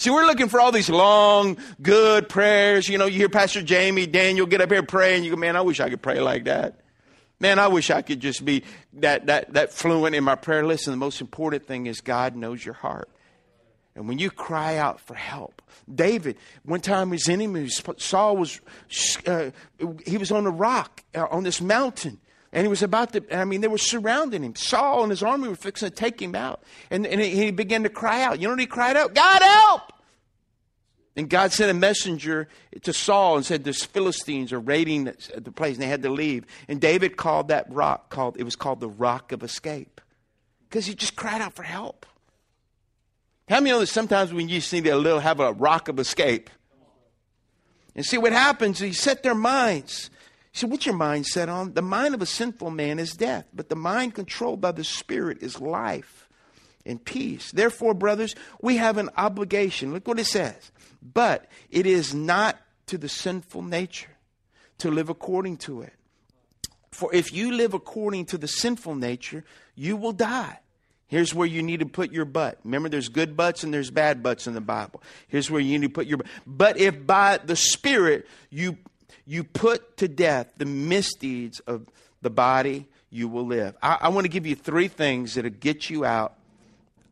See, 0.04 0.10
we're 0.10 0.26
looking 0.26 0.50
for 0.50 0.60
all 0.60 0.70
these 0.70 0.90
long, 0.90 1.56
good 1.80 2.28
prayers. 2.28 2.90
You 2.90 2.98
know, 2.98 3.06
you 3.06 3.16
hear 3.16 3.30
Pastor 3.30 3.62
Jamie, 3.62 4.06
Daniel 4.06 4.44
get 4.44 4.60
up 4.60 4.70
here 4.70 4.82
praying. 4.82 5.24
You 5.24 5.30
go, 5.30 5.36
man, 5.36 5.56
I 5.56 5.62
wish 5.62 5.80
I 5.80 5.88
could 5.88 6.02
pray 6.02 6.20
like 6.20 6.44
that. 6.44 6.80
Man, 7.40 7.58
I 7.58 7.68
wish 7.68 7.88
I 7.88 8.02
could 8.02 8.20
just 8.20 8.44
be 8.44 8.64
that, 8.92 9.28
that, 9.28 9.54
that 9.54 9.72
fluent 9.72 10.14
in 10.14 10.22
my 10.22 10.34
prayer. 10.34 10.66
Listen, 10.66 10.90
the 10.90 10.98
most 10.98 11.22
important 11.22 11.66
thing 11.66 11.86
is 11.86 12.02
God 12.02 12.36
knows 12.36 12.62
your 12.62 12.74
heart. 12.74 13.08
And 13.94 14.06
when 14.06 14.18
you 14.18 14.30
cry 14.30 14.76
out 14.76 15.00
for 15.00 15.14
help, 15.14 15.62
David, 15.90 16.36
one 16.66 16.80
time 16.80 17.10
his 17.10 17.26
enemy, 17.26 17.70
Saul 17.96 18.36
was, 18.36 18.60
uh, 19.26 19.52
he 20.04 20.18
was 20.18 20.30
on 20.30 20.44
a 20.44 20.50
rock, 20.50 21.02
uh, 21.14 21.28
on 21.30 21.44
this 21.44 21.62
mountain. 21.62 22.20
And 22.52 22.62
he 22.62 22.68
was 22.68 22.82
about 22.82 23.14
to, 23.14 23.24
I 23.34 23.46
mean, 23.46 23.62
they 23.62 23.68
were 23.68 23.78
surrounding 23.78 24.42
him. 24.42 24.54
Saul 24.54 25.02
and 25.02 25.10
his 25.10 25.22
army 25.22 25.48
were 25.48 25.56
fixing 25.56 25.88
to 25.88 25.94
take 25.94 26.20
him 26.20 26.34
out. 26.34 26.62
And, 26.90 27.06
and 27.06 27.22
he 27.22 27.50
began 27.52 27.84
to 27.84 27.88
cry 27.88 28.22
out. 28.22 28.38
You 28.38 28.48
know 28.48 28.52
what 28.52 28.60
he 28.60 28.66
cried 28.66 28.98
out? 28.98 29.14
God 29.14 29.40
help! 29.40 29.93
And 31.16 31.30
God 31.30 31.52
sent 31.52 31.70
a 31.70 31.74
messenger 31.74 32.48
to 32.82 32.92
Saul 32.92 33.36
and 33.36 33.46
said, 33.46 33.62
"The 33.62 33.72
Philistines 33.72 34.52
are 34.52 34.58
raiding 34.58 35.04
the 35.04 35.52
place, 35.52 35.74
and 35.74 35.82
they 35.82 35.86
had 35.86 36.02
to 36.02 36.10
leave." 36.10 36.44
And 36.66 36.80
David 36.80 37.16
called 37.16 37.48
that 37.48 37.72
rock 37.72 38.10
called 38.10 38.36
it 38.36 38.42
was 38.42 38.56
called 38.56 38.80
the 38.80 38.88
Rock 38.88 39.30
of 39.30 39.42
Escape 39.42 40.00
because 40.68 40.86
he 40.86 40.94
just 40.94 41.14
cried 41.14 41.40
out 41.40 41.54
for 41.54 41.62
help. 41.62 42.04
How 43.48 43.60
many 43.60 43.70
know 43.70 43.80
that 43.80 43.86
sometimes 43.86 44.32
when 44.32 44.48
you 44.48 44.60
see 44.60 44.80
that 44.80 44.96
little 44.96 45.20
have 45.20 45.38
a 45.38 45.52
rock 45.52 45.88
of 45.88 45.98
escape? 45.98 46.50
And 47.94 48.04
see 48.04 48.18
what 48.18 48.32
happens? 48.32 48.80
He 48.80 48.92
set 48.92 49.22
their 49.22 49.34
minds. 49.34 50.10
He 50.50 50.58
said, 50.58 50.70
What's 50.70 50.86
your 50.86 50.96
mind 50.96 51.26
set 51.26 51.48
on? 51.48 51.74
The 51.74 51.82
mind 51.82 52.14
of 52.14 52.22
a 52.22 52.26
sinful 52.26 52.70
man 52.70 52.98
is 52.98 53.12
death, 53.14 53.46
but 53.52 53.68
the 53.68 53.76
mind 53.76 54.14
controlled 54.14 54.60
by 54.60 54.72
the 54.72 54.82
Spirit 54.82 55.42
is 55.42 55.60
life 55.60 56.28
and 56.84 57.04
peace. 57.04 57.52
Therefore, 57.52 57.94
brothers, 57.94 58.34
we 58.60 58.76
have 58.78 58.98
an 58.98 59.10
obligation. 59.16 59.92
Look 59.92 60.08
what 60.08 60.18
it 60.18 60.26
says 60.26 60.72
but 61.04 61.46
it 61.70 61.86
is 61.86 62.14
not 62.14 62.58
to 62.86 62.98
the 62.98 63.08
sinful 63.08 63.62
nature 63.62 64.10
to 64.78 64.90
live 64.90 65.08
according 65.08 65.58
to 65.58 65.82
it. 65.82 65.92
For 66.90 67.14
if 67.14 67.32
you 67.32 67.52
live 67.52 67.74
according 67.74 68.26
to 68.26 68.38
the 68.38 68.48
sinful 68.48 68.94
nature, 68.94 69.44
you 69.74 69.96
will 69.96 70.12
die. 70.12 70.60
Here's 71.06 71.34
where 71.34 71.46
you 71.46 71.62
need 71.62 71.80
to 71.80 71.86
put 71.86 72.12
your 72.12 72.24
butt. 72.24 72.58
Remember, 72.64 72.88
there's 72.88 73.08
good 73.08 73.36
butts 73.36 73.62
and 73.62 73.74
there's 73.74 73.90
bad 73.90 74.22
butts 74.22 74.46
in 74.46 74.54
the 74.54 74.60
Bible. 74.60 75.02
Here's 75.28 75.50
where 75.50 75.60
you 75.60 75.78
need 75.78 75.88
to 75.88 75.92
put 75.92 76.06
your 76.06 76.18
butt. 76.18 76.26
But 76.46 76.78
if 76.78 77.06
by 77.06 77.38
the 77.38 77.56
Spirit 77.56 78.26
you, 78.50 78.78
you 79.26 79.44
put 79.44 79.98
to 79.98 80.08
death 80.08 80.48
the 80.56 80.64
misdeeds 80.64 81.60
of 81.60 81.86
the 82.22 82.30
body, 82.30 82.86
you 83.10 83.28
will 83.28 83.46
live. 83.46 83.76
I, 83.82 83.98
I 84.02 84.08
want 84.08 84.24
to 84.24 84.28
give 84.28 84.46
you 84.46 84.56
three 84.56 84.88
things 84.88 85.34
that'll 85.34 85.50
get 85.50 85.90
you 85.90 86.04
out 86.04 86.36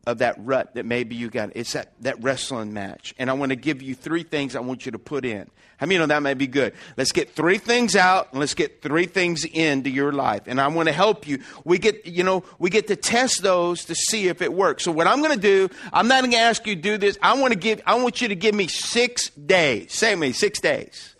of 0.05 0.17
that 0.19 0.35
rut 0.39 0.75
that 0.75 0.85
maybe 0.85 1.15
you 1.15 1.29
got. 1.29 1.51
It's 1.55 1.73
that, 1.73 1.93
that 2.01 2.21
wrestling 2.21 2.73
match. 2.73 3.13
And 3.17 3.29
I 3.29 3.33
want 3.33 3.51
to 3.51 3.55
give 3.55 3.81
you 3.81 3.95
three 3.95 4.23
things 4.23 4.55
I 4.55 4.59
want 4.59 4.85
you 4.85 4.91
to 4.91 4.99
put 4.99 5.25
in. 5.25 5.49
How 5.77 5.87
many 5.87 5.97
know 5.97 6.05
that 6.05 6.21
may 6.21 6.33
be 6.33 6.47
good? 6.47 6.73
Let's 6.97 7.11
get 7.11 7.31
three 7.31 7.57
things 7.57 7.95
out 7.95 8.29
and 8.31 8.39
let's 8.39 8.53
get 8.53 8.81
three 8.81 9.05
things 9.05 9.43
into 9.45 9.89
your 9.89 10.11
life. 10.11 10.43
And 10.45 10.61
I 10.61 10.67
want 10.67 10.87
to 10.87 10.93
help 10.93 11.27
you. 11.27 11.39
We 11.65 11.77
get, 11.77 12.05
you 12.05 12.23
know, 12.23 12.43
we 12.59 12.69
get 12.69 12.87
to 12.87 12.95
test 12.95 13.41
those 13.41 13.85
to 13.85 13.95
see 13.95 14.27
if 14.27 14.41
it 14.41 14.53
works. 14.53 14.83
So 14.83 14.91
what 14.91 15.07
I'm 15.07 15.21
going 15.21 15.35
to 15.35 15.41
do, 15.41 15.69
I'm 15.91 16.07
not 16.07 16.21
going 16.21 16.31
to 16.31 16.37
ask 16.37 16.65
you 16.67 16.75
to 16.75 16.81
do 16.81 16.97
this. 16.97 17.17
I 17.21 17.39
want 17.39 17.53
to 17.53 17.59
give, 17.59 17.81
I 17.85 17.95
want 17.95 18.21
you 18.21 18.27
to 18.29 18.35
give 18.35 18.55
me 18.55 18.67
six 18.67 19.29
days. 19.31 19.93
Say 19.93 20.15
me, 20.15 20.31
six 20.31 20.59
days. 20.59 21.12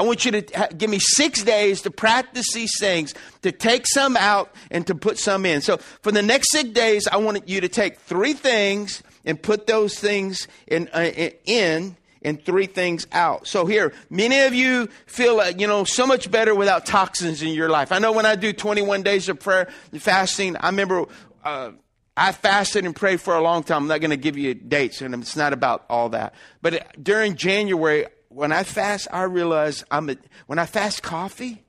I 0.00 0.02
want 0.02 0.24
you 0.24 0.32
to 0.32 0.68
give 0.78 0.88
me 0.88 0.98
six 0.98 1.42
days 1.44 1.82
to 1.82 1.90
practice 1.90 2.54
these 2.54 2.72
things, 2.80 3.12
to 3.42 3.52
take 3.52 3.86
some 3.86 4.16
out 4.16 4.50
and 4.70 4.86
to 4.86 4.94
put 4.94 5.18
some 5.18 5.44
in. 5.44 5.60
So 5.60 5.76
for 5.76 6.10
the 6.10 6.22
next 6.22 6.52
six 6.52 6.70
days, 6.70 7.06
I 7.06 7.18
want 7.18 7.46
you 7.50 7.60
to 7.60 7.68
take 7.68 7.98
three 7.98 8.32
things 8.32 9.02
and 9.26 9.42
put 9.42 9.66
those 9.66 9.98
things 9.98 10.48
in, 10.66 10.88
uh, 10.94 11.10
in 11.44 11.98
and 12.22 12.42
three 12.42 12.64
things 12.64 13.08
out. 13.12 13.46
So 13.46 13.66
here, 13.66 13.92
many 14.08 14.40
of 14.40 14.54
you 14.54 14.88
feel, 15.04 15.38
uh, 15.38 15.52
you 15.54 15.66
know, 15.66 15.84
so 15.84 16.06
much 16.06 16.30
better 16.30 16.54
without 16.54 16.86
toxins 16.86 17.42
in 17.42 17.50
your 17.50 17.68
life. 17.68 17.92
I 17.92 17.98
know 17.98 18.12
when 18.12 18.24
I 18.24 18.36
do 18.36 18.54
21 18.54 19.02
days 19.02 19.28
of 19.28 19.38
prayer 19.38 19.68
fasting, 19.92 20.56
I 20.56 20.70
remember, 20.70 21.04
uh, 21.44 21.72
I 22.16 22.32
fasted 22.32 22.86
and 22.86 22.96
prayed 22.96 23.20
for 23.20 23.34
a 23.36 23.42
long 23.42 23.64
time. 23.64 23.82
I'm 23.82 23.88
not 23.88 24.00
going 24.00 24.12
to 24.12 24.16
give 24.16 24.38
you 24.38 24.54
dates, 24.54 25.02
and 25.02 25.14
it's 25.14 25.36
not 25.36 25.52
about 25.52 25.84
all 25.90 26.08
that. 26.08 26.34
But 26.62 27.02
during 27.02 27.36
January, 27.36 28.06
when 28.30 28.52
I 28.52 28.62
fast, 28.62 29.08
I 29.12 29.24
realize 29.24 29.84
I'm 29.90 30.08
a, 30.08 30.16
when 30.46 30.58
I 30.58 30.64
fast 30.64 31.02
coffee, 31.02 31.64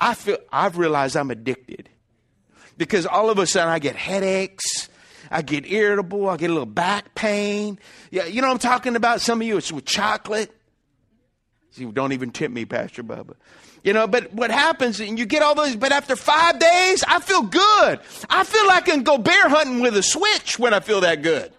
I 0.00 0.14
feel 0.14 0.38
I've 0.50 0.78
realized 0.78 1.16
I'm 1.16 1.30
addicted 1.30 1.88
because 2.76 3.04
all 3.04 3.28
of 3.28 3.38
a 3.38 3.46
sudden 3.46 3.68
I 3.68 3.80
get 3.80 3.96
headaches, 3.96 4.88
I 5.30 5.42
get 5.42 5.70
irritable, 5.70 6.28
I 6.28 6.36
get 6.36 6.50
a 6.50 6.52
little 6.52 6.66
back 6.66 7.16
pain. 7.16 7.80
Yeah, 8.12 8.26
you 8.26 8.40
know 8.40 8.50
I'm 8.50 8.58
talking 8.58 8.94
about. 8.94 9.20
Some 9.20 9.40
of 9.42 9.46
you 9.46 9.56
it's 9.56 9.72
with 9.72 9.84
chocolate. 9.84 10.54
See, 11.72 11.84
don't 11.84 12.12
even 12.12 12.30
tempt 12.30 12.54
me, 12.54 12.64
Pastor 12.64 13.02
Bubba. 13.02 13.34
You 13.82 13.92
know, 13.92 14.06
but 14.06 14.32
what 14.32 14.50
happens, 14.50 15.00
and 15.00 15.18
you 15.18 15.26
get 15.26 15.42
all 15.42 15.54
those, 15.54 15.76
but 15.76 15.92
after 15.92 16.14
five 16.16 16.58
days, 16.58 17.04
I 17.06 17.20
feel 17.20 17.42
good. 17.42 18.00
I 18.30 18.44
feel 18.44 18.66
like 18.66 18.88
I 18.88 18.92
can 18.92 19.02
go 19.02 19.18
bear 19.18 19.48
hunting 19.48 19.80
with 19.80 19.96
a 19.96 20.02
switch 20.02 20.58
when 20.58 20.74
I 20.74 20.80
feel 20.80 21.00
that 21.02 21.22
good. 21.22 21.52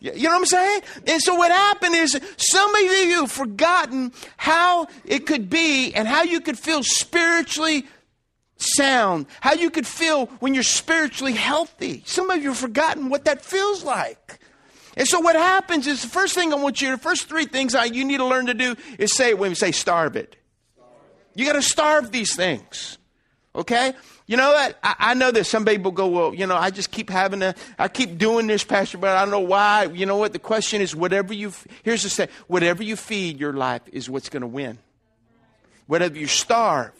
You 0.00 0.12
know 0.22 0.30
what 0.30 0.38
I'm 0.38 0.46
saying? 0.46 0.80
And 1.08 1.20
so 1.20 1.34
what 1.34 1.50
happened 1.50 1.94
is 1.96 2.18
some 2.36 2.74
of 2.74 2.80
you 2.82 3.20
have 3.20 3.32
forgotten 3.32 4.12
how 4.36 4.86
it 5.04 5.26
could 5.26 5.50
be 5.50 5.92
and 5.92 6.06
how 6.06 6.22
you 6.22 6.40
could 6.40 6.58
feel 6.58 6.82
spiritually 6.84 7.84
sound, 8.58 9.26
how 9.40 9.54
you 9.54 9.70
could 9.70 9.86
feel 9.86 10.26
when 10.38 10.54
you're 10.54 10.62
spiritually 10.62 11.32
healthy. 11.32 12.02
Some 12.06 12.30
of 12.30 12.42
you 12.42 12.50
have 12.50 12.58
forgotten 12.58 13.08
what 13.08 13.24
that 13.24 13.42
feels 13.42 13.82
like. 13.82 14.38
And 14.96 15.06
so 15.06 15.20
what 15.20 15.36
happens 15.36 15.86
is 15.86 16.02
the 16.02 16.08
first 16.08 16.34
thing 16.34 16.52
I 16.52 16.56
want 16.56 16.80
you, 16.80 16.90
the 16.90 16.98
first 16.98 17.28
three 17.28 17.46
things 17.46 17.74
I, 17.74 17.84
you 17.84 18.04
need 18.04 18.16
to 18.18 18.24
learn 18.24 18.46
to 18.46 18.54
do 18.54 18.76
is 18.98 19.12
say 19.14 19.30
it 19.30 19.38
when 19.38 19.50
we 19.50 19.54
say 19.54 19.72
starve 19.72 20.16
it. 20.16 20.36
You 21.34 21.46
got 21.46 21.52
to 21.52 21.62
starve 21.62 22.10
these 22.10 22.34
things. 22.34 22.97
Okay? 23.54 23.92
You 24.26 24.36
know 24.36 24.50
what? 24.50 24.78
I, 24.82 24.94
I, 24.98 25.14
know 25.14 25.30
that 25.30 25.44
some 25.44 25.64
people 25.64 25.90
go, 25.90 26.06
well, 26.06 26.34
you 26.34 26.46
know, 26.46 26.56
I 26.56 26.70
just 26.70 26.90
keep 26.90 27.10
having 27.10 27.40
to, 27.40 27.54
I 27.78 27.88
keep 27.88 28.18
doing 28.18 28.46
this, 28.46 28.62
Pastor, 28.62 28.98
but 28.98 29.16
I 29.16 29.22
don't 29.22 29.30
know 29.30 29.40
why. 29.40 29.84
You 29.84 30.06
know 30.06 30.16
what? 30.16 30.32
The 30.32 30.38
question 30.38 30.80
is, 30.80 30.94
whatever 30.94 31.32
you, 31.32 31.52
here's 31.82 32.02
the 32.02 32.10
say, 32.10 32.28
whatever 32.46 32.82
you 32.82 32.94
feed 32.94 33.40
your 33.40 33.52
life 33.52 33.82
is 33.90 34.08
what's 34.08 34.28
going 34.28 34.42
to 34.42 34.46
win. 34.46 34.78
Whatever 35.86 36.18
you 36.18 36.26
starve, 36.26 36.92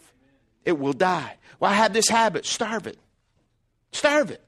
it 0.64 0.78
will 0.78 0.94
die. 0.94 1.36
Well, 1.60 1.70
I 1.70 1.74
have 1.74 1.92
this 1.92 2.08
habit. 2.08 2.46
Starve 2.46 2.86
it. 2.86 2.98
Starve 3.92 4.30
it. 4.30 4.42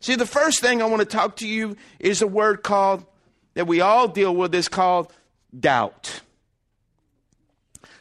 See, 0.00 0.16
the 0.16 0.26
first 0.26 0.60
thing 0.60 0.82
I 0.82 0.86
want 0.86 1.00
to 1.00 1.06
talk 1.06 1.36
to 1.36 1.48
you 1.48 1.76
is 1.98 2.20
a 2.22 2.26
word 2.26 2.62
called, 2.62 3.04
that 3.54 3.66
we 3.66 3.80
all 3.80 4.08
deal 4.08 4.34
with, 4.34 4.54
is 4.54 4.68
called 4.68 5.12
doubt. 5.58 6.20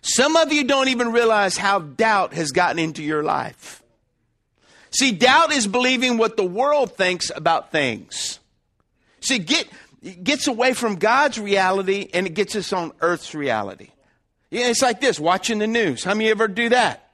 Some 0.02 0.36
of 0.36 0.52
you 0.52 0.64
don't 0.64 0.88
even 0.88 1.12
realize 1.12 1.58
how 1.58 1.80
doubt 1.80 2.34
has 2.34 2.52
gotten 2.52 2.80
into 2.80 3.04
your 3.04 3.24
life. 3.24 3.84
See, 4.92 5.12
doubt 5.12 5.52
is 5.52 5.68
believing 5.68 6.18
what 6.18 6.38
the 6.38 6.46
world 6.46 6.96
thinks 6.96 7.30
about 7.36 7.72
things. 7.72 8.40
See, 9.20 9.40
get 9.40 9.68
gets 10.24 10.48
away 10.48 10.74
from 10.74 10.96
God's 10.96 11.40
reality 11.40 12.10
and 12.14 12.28
it 12.28 12.34
gets 12.34 12.56
us 12.56 12.72
on 12.72 12.94
earth's 13.02 13.36
reality. 13.36 13.90
Yeah, 14.50 14.70
it's 14.70 14.82
like 14.82 15.02
this, 15.02 15.20
watching 15.20 15.60
the 15.60 15.68
news. 15.68 16.04
How 16.04 16.14
many 16.14 16.30
ever 16.30 16.48
do 16.48 16.70
that? 16.70 17.12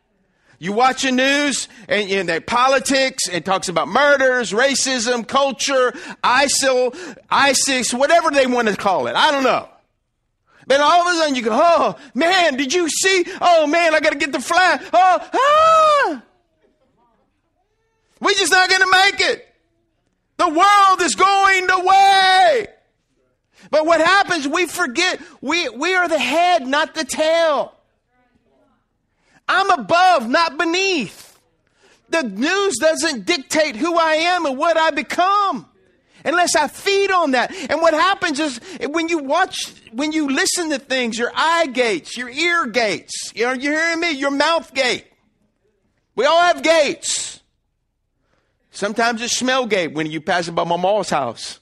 You 0.59 0.71
watch 0.71 1.01
the 1.01 1.11
news 1.11 1.67
and, 1.89 2.09
and 2.09 2.29
the 2.29 2.39
politics 2.39 3.27
and 3.29 3.43
talks 3.43 3.67
about 3.67 3.87
murders, 3.87 4.51
racism, 4.51 5.27
culture, 5.27 5.91
ISIL, 6.23 7.17
ISIS, 7.29 7.93
whatever 7.93 8.29
they 8.31 8.47
want 8.47 8.67
to 8.69 8.75
call 8.75 9.07
it. 9.07 9.15
I 9.15 9.31
don't 9.31 9.43
know. 9.43 9.67
But 10.67 10.81
all 10.81 11.01
of 11.01 11.13
a 11.13 11.17
sudden 11.17 11.35
you 11.35 11.41
go, 11.41 11.51
oh 11.51 11.95
man, 12.13 12.55
did 12.57 12.73
you 12.73 12.89
see? 12.89 13.25
Oh 13.41 13.67
man, 13.67 13.93
I 13.93 13.99
got 13.99 14.13
to 14.13 14.17
get 14.17 14.31
the 14.31 14.39
flag. 14.39 14.81
Oh, 14.93 15.29
ah! 15.33 16.23
We're 18.19 18.33
just 18.33 18.51
not 18.51 18.69
going 18.69 18.81
to 18.81 18.91
make 18.91 19.19
it. 19.19 19.47
The 20.37 20.47
world 20.47 21.01
is 21.01 21.15
going 21.15 21.67
the 21.67 21.79
way. 21.79 22.67
But 23.69 23.85
what 23.85 24.01
happens, 24.01 24.47
we 24.47 24.65
forget 24.65 25.19
we, 25.41 25.67
we 25.69 25.93
are 25.95 26.07
the 26.07 26.19
head, 26.19 26.67
not 26.67 26.95
the 26.95 27.03
tail. 27.03 27.73
I'm 29.47 29.69
above, 29.71 30.29
not 30.29 30.57
beneath. 30.57 31.39
The 32.09 32.23
news 32.23 32.77
doesn't 32.77 33.25
dictate 33.25 33.75
who 33.75 33.97
I 33.97 34.15
am 34.15 34.45
and 34.45 34.57
what 34.57 34.77
I 34.77 34.91
become 34.91 35.67
unless 36.25 36.55
I 36.55 36.67
feed 36.67 37.11
on 37.11 37.31
that. 37.31 37.53
And 37.69 37.81
what 37.81 37.93
happens 37.93 38.39
is 38.39 38.59
when 38.89 39.09
you 39.09 39.19
watch, 39.19 39.73
when 39.91 40.11
you 40.11 40.29
listen 40.29 40.69
to 40.69 40.79
things, 40.79 41.17
your 41.17 41.31
eye 41.33 41.67
gates, 41.67 42.17
your 42.17 42.29
ear 42.29 42.65
gates, 42.65 43.31
you 43.35 43.45
know, 43.45 43.53
you're 43.53 43.73
hearing 43.73 43.99
me? 43.99 44.11
Your 44.11 44.31
mouth 44.31 44.73
gate. 44.73 45.05
We 46.15 46.25
all 46.25 46.41
have 46.41 46.61
gates. 46.61 47.41
Sometimes 48.71 49.21
it's 49.21 49.37
smell 49.37 49.65
gate 49.65 49.93
when 49.93 50.09
you 50.09 50.21
pass 50.21 50.49
by 50.49 50.63
my 50.63 50.77
mom's 50.77 51.09
house. 51.09 51.59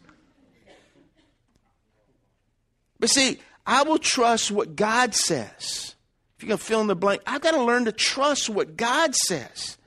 But 3.00 3.10
see, 3.10 3.40
I 3.66 3.84
will 3.84 3.98
trust 3.98 4.52
what 4.52 4.76
God 4.76 5.16
says. 5.16 5.96
If 6.38 6.44
you're 6.44 6.50
going 6.50 6.60
to 6.60 6.64
fill 6.64 6.82
in 6.82 6.88
the 6.88 6.96
blank, 6.96 7.22
I've 7.28 7.42
got 7.42 7.52
to 7.52 7.64
learn 7.64 7.86
to 7.86 7.92
trust 7.92 8.50
what 8.50 8.78
God 8.78 9.16
says. 9.16 9.78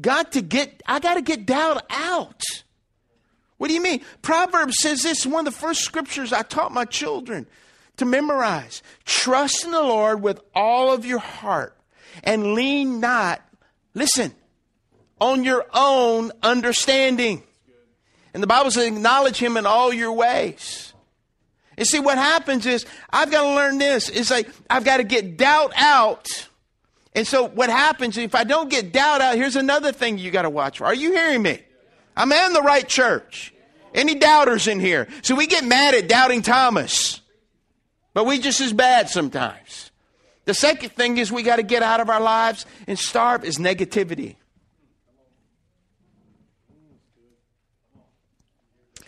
Got 0.00 0.32
to 0.32 0.42
get, 0.42 0.82
I 0.86 0.98
got 0.98 1.14
to 1.14 1.22
get 1.22 1.46
doubt 1.46 1.84
out. 1.88 2.42
What 3.64 3.68
do 3.68 3.74
you 3.76 3.80
mean? 3.80 4.02
Proverbs 4.20 4.76
says 4.78 5.00
this, 5.00 5.24
one 5.24 5.46
of 5.46 5.54
the 5.54 5.58
first 5.58 5.80
scriptures 5.80 6.34
I 6.34 6.42
taught 6.42 6.70
my 6.70 6.84
children 6.84 7.46
to 7.96 8.04
memorize. 8.04 8.82
Trust 9.06 9.64
in 9.64 9.70
the 9.70 9.82
Lord 9.82 10.20
with 10.20 10.38
all 10.54 10.92
of 10.92 11.06
your 11.06 11.18
heart 11.18 11.74
and 12.22 12.52
lean 12.52 13.00
not, 13.00 13.40
listen, 13.94 14.34
on 15.18 15.44
your 15.44 15.64
own 15.72 16.30
understanding. 16.42 17.42
And 18.34 18.42
the 18.42 18.46
Bible 18.46 18.70
says, 18.70 18.84
acknowledge 18.84 19.38
him 19.38 19.56
in 19.56 19.64
all 19.64 19.94
your 19.94 20.12
ways. 20.12 20.92
And 21.78 21.86
see, 21.86 22.00
what 22.00 22.18
happens 22.18 22.66
is, 22.66 22.84
I've 23.08 23.30
got 23.30 23.44
to 23.44 23.54
learn 23.54 23.78
this. 23.78 24.10
It's 24.10 24.30
like, 24.30 24.46
I've 24.68 24.84
got 24.84 24.98
to 24.98 25.04
get 25.04 25.38
doubt 25.38 25.72
out. 25.74 26.50
And 27.14 27.26
so 27.26 27.48
what 27.48 27.70
happens, 27.70 28.18
if 28.18 28.34
I 28.34 28.44
don't 28.44 28.68
get 28.68 28.92
doubt 28.92 29.22
out, 29.22 29.36
here's 29.36 29.56
another 29.56 29.90
thing 29.90 30.18
you 30.18 30.30
got 30.30 30.42
to 30.42 30.50
watch 30.50 30.76
for. 30.76 30.84
Are 30.84 30.94
you 30.94 31.12
hearing 31.12 31.40
me? 31.40 31.62
I'm 32.14 32.30
in 32.30 32.52
the 32.52 32.60
right 32.60 32.86
church. 32.86 33.52
Any 33.94 34.16
doubters 34.16 34.66
in 34.66 34.80
here? 34.80 35.08
So 35.22 35.36
we 35.36 35.46
get 35.46 35.64
mad 35.64 35.94
at 35.94 36.08
doubting 36.08 36.42
Thomas. 36.42 37.20
But 38.12 38.26
we 38.26 38.38
just 38.38 38.60
as 38.60 38.72
bad 38.72 39.08
sometimes. 39.08 39.90
The 40.44 40.54
second 40.54 40.90
thing 40.90 41.16
is 41.18 41.32
we 41.32 41.42
got 41.42 41.56
to 41.56 41.62
get 41.62 41.82
out 41.82 42.00
of 42.00 42.10
our 42.10 42.20
lives 42.20 42.66
and 42.86 42.98
starve 42.98 43.44
is 43.44 43.58
negativity. 43.58 44.36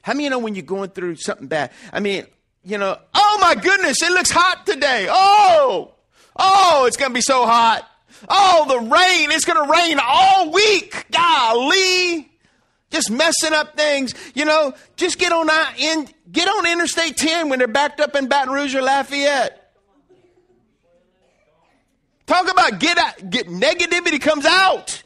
How 0.03 0.13
many 0.13 0.25
you 0.25 0.31
know 0.31 0.39
when 0.39 0.55
you're 0.55 0.63
going 0.63 0.91
through 0.91 1.17
something 1.17 1.49
bad? 1.49 1.73
I 1.93 1.99
mean, 1.99 2.27
you 2.63 2.79
know, 2.79 2.97
oh 3.13 3.39
my 3.41 3.57
goodness, 3.57 4.01
it 4.03 4.13
looks 4.13 4.31
hot 4.31 4.65
today. 4.65 5.09
Oh, 5.11 5.95
oh, 6.37 6.85
it's 6.87 6.97
going 6.97 7.11
to 7.11 7.15
be 7.15 7.21
so 7.21 7.45
hot. 7.45 7.89
Oh, 8.29 8.67
the 8.69 8.79
rain, 8.79 9.33
it's 9.33 9.45
going 9.45 9.63
to 9.65 9.71
rain 9.71 9.99
all 10.03 10.53
week. 10.53 11.07
Golly. 11.11 12.31
Just 12.91 13.11
messing 13.11 13.53
up 13.53 13.77
things. 13.77 14.15
You 14.35 14.45
know, 14.45 14.73
just 14.97 15.19
get 15.19 15.33
on, 15.33 15.49
in, 15.79 16.09
get 16.31 16.49
on 16.49 16.67
Interstate 16.67 17.17
10 17.17 17.49
when 17.49 17.59
they're 17.59 17.69
backed 17.69 18.01
up 18.01 18.15
in 18.15 18.29
Baton 18.29 18.53
Rouge 18.53 18.75
or 18.75 18.83
Lafayette. 18.83 19.63
Talk 22.27 22.51
about 22.51 22.81
get 22.81 22.99
out, 22.99 23.31
get 23.31 23.47
negativity 23.49 24.21
comes 24.21 24.45
out. 24.45 25.03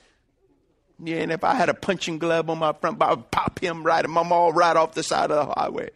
Yeah, 1.03 1.17
and 1.17 1.33
if 1.33 1.45
I 1.45 1.55
had 1.55 1.69
a 1.69 1.75
punching 1.75 2.19
glove 2.19 2.51
on 2.51 2.59
my 2.59 2.73
front, 2.73 3.03
I 3.03 3.11
would 3.11 3.31
pop 3.31 3.59
him 3.59 3.83
right, 3.83 4.05
I'm 4.05 4.17
all 4.17 4.53
right 4.53 4.77
off 4.77 4.93
the 4.93 5.03
side 5.03 5.31
of 5.31 5.49
the 5.49 5.55
highway. 5.55 5.91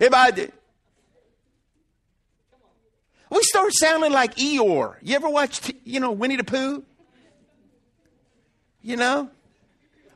If 0.00 0.12
I 0.12 0.30
did. 0.30 0.52
We 3.30 3.42
start 3.42 3.72
sounding 3.74 4.12
like 4.12 4.36
Eeyore. 4.36 4.96
You 5.02 5.16
ever 5.16 5.28
watch, 5.28 5.72
you 5.84 5.98
know, 5.98 6.12
Winnie 6.12 6.36
the 6.36 6.44
Pooh? 6.44 6.84
You 8.82 8.96
know? 8.96 9.30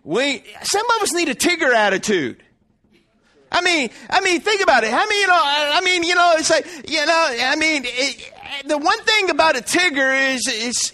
We, 0.05 0.45
some 0.63 0.87
of 0.97 1.03
us 1.03 1.13
need 1.13 1.29
a 1.29 1.35
Tigger 1.35 1.75
attitude. 1.75 2.43
I 3.53 3.63
mean, 3.63 3.91
I 4.09 4.21
mean, 4.21 4.41
think 4.41 4.63
about 4.63 4.85
it. 4.85 4.93
I 4.93 5.07
mean, 5.07 5.21
you 5.21 5.27
know, 5.27 5.41
I, 5.43 5.81
mean, 5.83 6.05
you 6.05 6.15
know, 6.15 6.35
it's 6.37 6.51
like, 6.51 6.67
you 6.89 7.05
know, 7.05 7.29
I 7.43 7.57
mean, 7.57 7.83
it, 7.85 8.33
the 8.67 8.79
one 8.79 9.03
thing 9.03 9.31
about 9.31 9.57
a 9.57 9.61
Tigger 9.61 10.35
is 10.35 10.43
it's, 10.47 10.93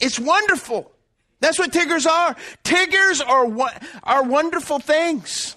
it's 0.00 0.18
wonderful. 0.18 0.90
That's 1.40 1.58
what 1.58 1.72
Tiggers 1.72 2.06
are. 2.06 2.36
Tiggers 2.64 3.20
are, 3.20 3.46
are 4.02 4.22
wonderful 4.24 4.78
things. 4.78 5.56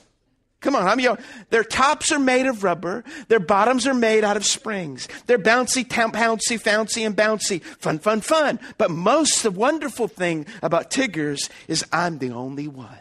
Come 0.64 0.78
on, 0.78 0.88
I 0.88 0.96
mean, 0.96 1.10
their 1.50 1.66
tops 1.66 2.10
are 2.14 2.20
made 2.20 2.46
of 2.46 2.64
rubber. 2.64 3.04
Their 3.28 3.42
bottoms 3.42 3.86
are 3.86 3.94
made 3.94 4.24
out 4.24 4.38
of 4.38 4.46
springs. 4.46 5.10
They're 5.28 5.38
bouncy, 5.38 5.86
pouncy, 5.86 6.58
founcy, 6.58 7.06
and 7.06 7.16
bouncy. 7.16 7.62
Fun, 7.62 8.00
fun, 8.00 8.22
fun. 8.22 8.60
But 8.78 8.90
most 8.90 9.44
the 9.44 9.52
wonderful 9.52 10.08
thing 10.08 10.46
about 10.62 10.90
Tiggers 10.90 11.50
is 11.68 11.84
I'm 11.92 12.18
the 12.18 12.32
only 12.32 12.70
one. 12.70 12.98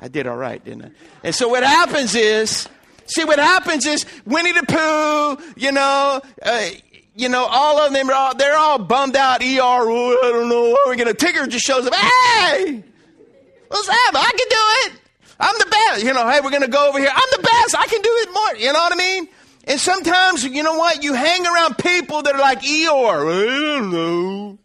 I 0.00 0.08
did 0.08 0.26
all 0.26 0.36
right, 0.36 0.62
didn't 0.62 0.86
I? 0.86 0.90
And 1.22 1.34
so 1.34 1.48
what 1.48 1.62
happens 1.62 2.16
is, 2.16 2.68
see, 3.06 3.24
what 3.24 3.38
happens 3.38 3.86
is 3.86 4.04
Winnie 4.26 4.50
the 4.50 4.64
Pooh, 4.64 5.52
you 5.56 5.70
know, 5.70 6.20
uh, 6.42 6.66
you 7.14 7.28
know, 7.28 7.46
all 7.48 7.78
of 7.78 7.92
them, 7.92 8.10
are 8.10 8.14
all, 8.14 8.34
they're 8.34 8.58
all 8.58 8.78
bummed 8.78 9.14
out. 9.14 9.42
ER, 9.42 9.44
I 9.44 10.30
don't 10.32 10.48
know 10.48 10.70
what 10.70 10.88
we're 10.88 10.96
going 10.96 11.14
to. 11.14 11.14
Tigger 11.14 11.48
just 11.48 11.64
shows 11.64 11.86
up. 11.86 11.94
Hey, 11.94 12.82
what's 13.68 13.86
that? 13.86 14.10
I 14.12 14.30
can 14.36 14.90
do 14.90 14.96
it. 14.96 15.05
I'm 15.38 15.54
the 15.58 15.66
best. 15.66 16.04
You 16.04 16.12
know, 16.12 16.28
hey, 16.28 16.40
we're 16.42 16.50
going 16.50 16.62
to 16.62 16.68
go 16.68 16.88
over 16.88 16.98
here. 16.98 17.10
I'm 17.12 17.28
the 17.32 17.42
best. 17.42 17.76
I 17.76 17.86
can 17.86 18.00
do 18.00 18.10
it 18.22 18.32
more. 18.32 18.56
You 18.56 18.72
know 18.72 18.78
what 18.78 18.92
I 18.92 18.96
mean? 18.96 19.28
And 19.64 19.80
sometimes, 19.80 20.44
you 20.44 20.62
know 20.62 20.74
what? 20.74 21.02
You 21.02 21.14
hang 21.14 21.44
around 21.46 21.78
people 21.78 22.22
that 22.22 22.34
are 22.34 22.40
like 22.40 22.62
Eeyore. 22.62 23.42
I 23.42 23.46
don't 23.46 23.90
know. 23.90 24.58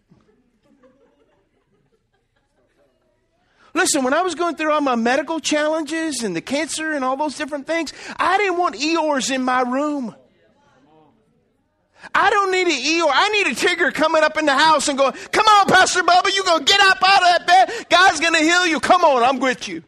Listen, 3.74 4.04
when 4.04 4.14
I 4.14 4.22
was 4.22 4.36
going 4.36 4.56
through 4.56 4.72
all 4.74 4.82
my 4.82 4.96
medical 4.96 5.40
challenges 5.40 6.24
and 6.24 6.36
the 6.36 6.42
cancer 6.42 6.92
and 6.92 7.06
all 7.06 7.16
those 7.16 7.38
different 7.38 7.68
things, 7.68 7.94
I 8.18 8.38
didn't 8.38 8.58
want 8.58 8.76
Eeyores 8.76 9.34
in 9.34 9.44
my 9.44 9.62
room. 9.62 10.14
I 12.14 12.30
don't 12.30 12.52
need 12.52 12.68
an 12.68 12.74
Eeyore. 12.74 13.12
I 13.14 13.30
need 13.30 13.48
a 13.48 13.56
Tigger 13.56 13.94
coming 13.94 14.24
up 14.24 14.38
in 14.38 14.46
the 14.46 14.56
house 14.56 14.88
and 14.88 14.98
going, 14.98 15.14
Come 15.32 15.46
on, 15.46 15.68
Pastor 15.68 16.02
Bubba, 16.02 16.36
you're 16.36 16.44
going 16.44 16.66
to 16.66 16.72
get 16.72 16.82
up 16.82 16.98
out 17.02 17.22
of 17.22 17.28
that 17.30 17.48
bed. 17.48 17.86
God's 17.90 18.20
going 18.20 18.34
to 18.34 18.40
heal 18.40 18.68
you. 18.68 18.80
Come 18.80 19.04
on, 19.04 19.24
I'm 19.24 19.40
with 19.40 19.68
you. 19.68 19.84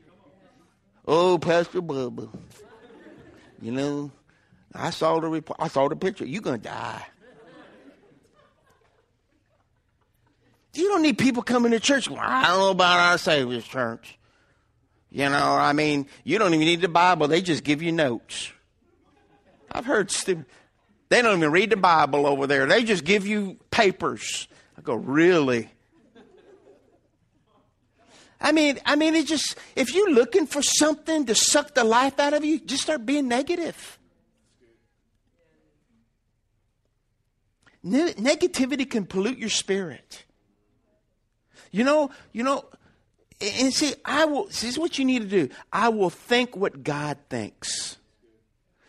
Oh, 1.06 1.38
Pastor 1.38 1.82
Bubba. 1.82 2.30
You 3.62 3.72
know, 3.72 4.12
I 4.74 4.90
saw 4.90 5.20
the 5.20 5.28
report. 5.28 5.60
I 5.62 5.68
saw 5.68 5.88
the 5.88 5.96
picture. 5.96 6.26
You're 6.26 6.42
to 6.42 6.58
die. 6.58 7.06
You 10.74 10.88
don't 10.90 11.04
need 11.04 11.18
people 11.18 11.44
coming 11.44 11.72
to 11.72 11.80
church. 11.80 12.10
Well, 12.10 12.20
I 12.20 12.48
don't 12.48 12.60
know 12.60 12.72
about 12.72 13.00
our 13.00 13.18
Savior's 13.18 13.66
church. 13.66 14.18
You 15.12 15.30
know, 15.30 15.54
I 15.54 15.74
mean, 15.74 16.08
you 16.24 16.40
don't 16.40 16.54
even 16.56 16.66
need 16.66 16.82
the 16.82 16.88
Bible. 16.88 17.28
They 17.28 17.44
just 17.44 17.64
give 17.64 17.84
you 17.84 17.92
notes. 17.92 18.52
I've 19.72 19.86
heard 19.86 20.10
stu- 20.10 20.46
they 21.10 21.22
don't 21.22 21.38
even 21.38 21.52
read 21.52 21.70
the 21.70 21.78
Bible 21.78 22.26
over 22.26 22.48
there. 22.48 22.66
They 22.66 22.84
just 22.84 23.04
give 23.04 23.28
you 23.28 23.60
papers. 23.70 24.48
I 24.76 24.82
go, 24.82 24.96
really? 24.96 25.70
I 28.44 28.52
mean, 28.52 28.78
I 28.86 28.98
mean, 28.98 29.16
it 29.16 29.26
just, 29.26 29.56
if 29.74 29.96
you're 29.96 30.12
looking 30.12 30.46
for 30.46 30.62
something 30.62 31.26
to 31.28 31.34
suck 31.34 31.74
the 31.74 31.86
life 31.86 32.20
out 32.20 32.34
of 32.34 32.44
you, 32.44 32.60
just 32.60 32.84
start 32.84 33.06
being 33.06 33.30
negative. 33.30 33.98
Ne- 37.82 38.14
negativity 38.14 38.90
can 38.90 39.06
pollute 39.06 39.38
your 39.38 39.50
spirit. 39.50 40.26
You 41.72 41.86
know, 41.86 42.12
you 42.34 42.44
know, 42.44 42.66
and 43.42 43.74
see, 43.74 43.94
I 44.04 44.26
will, 44.26 44.46
this 44.48 44.66
is 44.66 44.78
what 44.78 45.00
you 45.00 45.06
need 45.06 45.22
to 45.22 45.28
do. 45.28 45.50
I 45.72 45.88
will 45.88 46.10
think 46.10 46.56
what 46.58 46.84
God 46.84 47.18
thinks. 47.30 47.98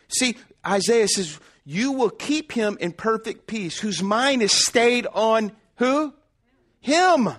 See, 0.08 0.36
Isaiah 0.66 1.08
says, 1.08 1.38
you 1.64 1.92
will 1.92 2.10
keep 2.10 2.52
him 2.52 2.76
in 2.80 2.92
perfect 2.92 3.46
peace, 3.46 3.78
whose 3.78 4.02
mind 4.02 4.42
is 4.42 4.52
stayed 4.52 5.06
on 5.12 5.52
who? 5.76 6.12
Him. 6.80 7.30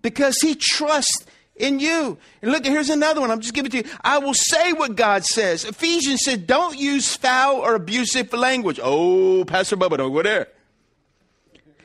Because 0.00 0.36
he 0.40 0.54
trusts 0.54 1.26
in 1.58 1.80
you. 1.80 2.18
And 2.42 2.52
look, 2.52 2.64
here's 2.64 2.90
another 2.90 3.20
one. 3.20 3.30
I'm 3.30 3.40
just 3.40 3.54
giving 3.54 3.72
it 3.72 3.82
to 3.82 3.88
you. 3.88 3.96
I 4.02 4.18
will 4.18 4.34
say 4.34 4.72
what 4.72 4.96
God 4.96 5.24
says. 5.24 5.64
Ephesians 5.64 6.20
said, 6.24 6.46
don't 6.46 6.78
use 6.78 7.16
foul 7.16 7.56
or 7.56 7.74
abusive 7.74 8.32
language. 8.32 8.80
Oh, 8.82 9.44
Pastor 9.44 9.76
Bubba, 9.76 9.98
don't 9.98 10.12
go 10.12 10.22
there. 10.22 10.48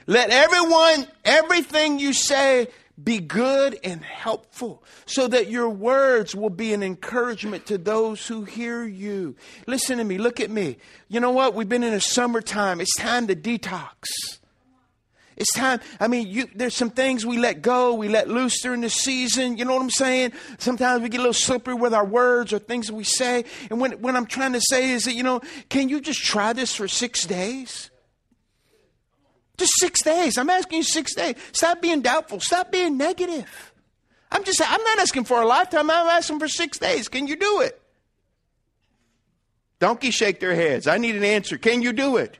Let 0.05 0.29
everyone, 0.29 1.07
everything 1.23 1.99
you 1.99 2.13
say, 2.13 2.67
be 3.01 3.19
good 3.19 3.79
and 3.83 4.03
helpful 4.03 4.83
so 5.05 5.27
that 5.27 5.49
your 5.49 5.69
words 5.69 6.35
will 6.35 6.49
be 6.49 6.73
an 6.73 6.83
encouragement 6.83 7.65
to 7.65 7.77
those 7.77 8.27
who 8.27 8.43
hear 8.43 8.83
you. 8.83 9.35
Listen 9.65 9.97
to 9.97 10.03
me. 10.03 10.17
Look 10.17 10.39
at 10.39 10.51
me. 10.51 10.77
You 11.07 11.19
know 11.19 11.31
what? 11.31 11.55
We've 11.55 11.67
been 11.67 11.83
in 11.83 11.93
a 11.93 12.01
summertime. 12.01 12.79
It's 12.79 12.95
time 12.95 13.27
to 13.27 13.35
detox. 13.35 13.89
It's 15.35 15.51
time. 15.53 15.79
I 15.99 16.07
mean, 16.07 16.27
you, 16.27 16.47
there's 16.55 16.75
some 16.75 16.89
things 16.89 17.25
we 17.25 17.37
let 17.37 17.61
go, 17.61 17.93
we 17.93 18.07
let 18.07 18.27
loose 18.29 18.61
during 18.61 18.81
the 18.81 18.89
season. 18.89 19.57
You 19.57 19.65
know 19.65 19.73
what 19.73 19.81
I'm 19.81 19.89
saying? 19.89 20.33
Sometimes 20.59 21.01
we 21.01 21.09
get 21.09 21.17
a 21.17 21.23
little 21.23 21.33
slippery 21.33 21.73
with 21.73 21.93
our 21.93 22.05
words 22.05 22.53
or 22.53 22.59
things 22.59 22.91
we 22.91 23.03
say. 23.03 23.45
And 23.69 23.79
when, 23.79 23.93
what 23.93 24.15
I'm 24.15 24.25
trying 24.25 24.53
to 24.53 24.61
say 24.61 24.91
is 24.91 25.05
that, 25.05 25.13
you 25.13 25.23
know, 25.23 25.41
can 25.69 25.89
you 25.89 26.01
just 26.01 26.23
try 26.23 26.53
this 26.53 26.75
for 26.75 26.87
six 26.87 27.25
days? 27.25 27.89
Just 29.57 29.73
six 29.79 30.01
days. 30.03 30.37
I'm 30.37 30.49
asking 30.49 30.77
you 30.77 30.83
six 30.83 31.13
days. 31.15 31.35
Stop 31.51 31.81
being 31.81 32.01
doubtful. 32.01 32.39
Stop 32.39 32.71
being 32.71 32.97
negative. 32.97 33.73
I'm 34.31 34.43
just, 34.43 34.61
I'm 34.61 34.83
not 34.83 34.99
asking 34.99 35.25
for 35.25 35.41
a 35.41 35.45
lifetime. 35.45 35.89
I'm 35.91 36.07
asking 36.07 36.39
for 36.39 36.47
six 36.47 36.79
days. 36.79 37.07
Can 37.07 37.27
you 37.27 37.35
do 37.35 37.61
it? 37.61 37.79
Donkeys 39.79 40.15
shake 40.15 40.39
their 40.39 40.55
heads. 40.55 40.87
I 40.87 40.97
need 40.97 41.15
an 41.15 41.23
answer. 41.23 41.57
Can 41.57 41.81
you 41.81 41.93
do 41.93 42.17
it? 42.17 42.37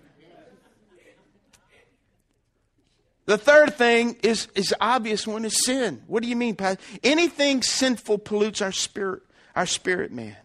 The 3.26 3.38
third 3.38 3.76
thing 3.76 4.18
is, 4.22 4.48
is 4.54 4.74
obvious 4.82 5.26
one 5.26 5.46
is 5.46 5.64
sin. 5.64 6.04
What 6.08 6.24
do 6.24 6.30
you 6.30 6.36
mean, 6.36 6.56
Pastor? 6.56 6.82
Anything 7.04 7.62
sinful 7.62 8.20
pollutes 8.20 8.62
our 8.62 8.72
spirit, 8.72 9.24
our 9.56 9.66
spirit 9.66 10.12
man. 10.12 10.36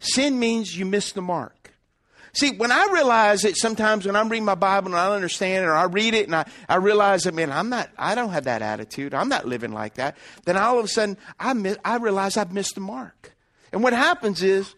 Sin 0.00 0.38
means 0.38 0.76
you 0.76 0.86
miss 0.86 1.12
the 1.12 1.20
mark. 1.20 1.58
See, 2.32 2.52
when 2.56 2.70
I 2.70 2.88
realize 2.92 3.44
it, 3.44 3.56
sometimes 3.56 4.06
when 4.06 4.14
I'm 4.14 4.28
reading 4.28 4.44
my 4.44 4.54
Bible 4.54 4.88
and 4.88 4.96
I 4.96 5.14
understand 5.14 5.64
it, 5.64 5.68
or 5.68 5.74
I 5.74 5.84
read 5.84 6.14
it 6.14 6.26
and 6.26 6.36
I, 6.36 6.46
I 6.68 6.76
realize 6.76 7.24
that, 7.24 7.34
man, 7.34 7.50
I'm 7.50 7.68
not, 7.68 7.90
I 7.98 8.14
don't 8.14 8.30
have 8.30 8.44
that 8.44 8.62
attitude. 8.62 9.12
I'm 9.12 9.28
not 9.28 9.46
living 9.46 9.72
like 9.72 9.94
that. 9.94 10.16
Then 10.44 10.56
all 10.56 10.78
of 10.78 10.84
a 10.84 10.88
sudden, 10.88 11.16
I, 11.38 11.52
miss, 11.54 11.76
I 11.84 11.96
realize 11.96 12.36
I've 12.36 12.52
missed 12.52 12.74
the 12.74 12.80
mark. 12.80 13.34
And 13.72 13.82
what 13.82 13.92
happens 13.92 14.42
is, 14.42 14.74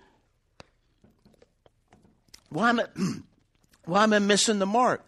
why 2.49 2.71
am 2.71 2.81
I, 2.81 2.87
why 3.85 4.05
am 4.05 4.13
I 4.15 4.21
missing 4.21 4.59
the 4.59 4.67
mark? 4.67 5.05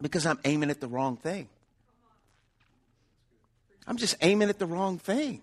Because 0.00 0.26
I'm 0.26 0.38
aiming 0.44 0.70
at 0.70 0.80
the 0.80 0.88
wrong 0.88 1.16
thing. 1.16 1.48
I'm 3.86 3.96
just 3.96 4.16
aiming 4.20 4.48
at 4.48 4.58
the 4.58 4.66
wrong 4.66 4.98
thing. 4.98 5.42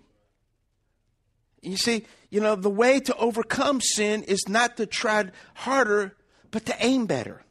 You 1.62 1.76
see, 1.76 2.06
you 2.30 2.40
know, 2.40 2.54
the 2.54 2.70
way 2.70 3.00
to 3.00 3.16
overcome 3.16 3.80
sin 3.80 4.22
is 4.22 4.48
not 4.48 4.76
to 4.76 4.86
try 4.86 5.30
harder, 5.54 6.14
but 6.50 6.66
to 6.66 6.76
aim 6.78 7.06
better. 7.06 7.42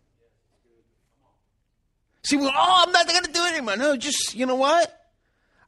See, 2.23 2.37
well, 2.37 2.51
oh, 2.55 2.83
I'm 2.85 2.91
not 2.91 3.07
going 3.07 3.23
to 3.23 3.31
do 3.31 3.43
it 3.45 3.53
anymore. 3.53 3.77
No, 3.77 3.97
just, 3.97 4.33
you 4.33 4.45
know 4.45 4.55
what? 4.55 4.91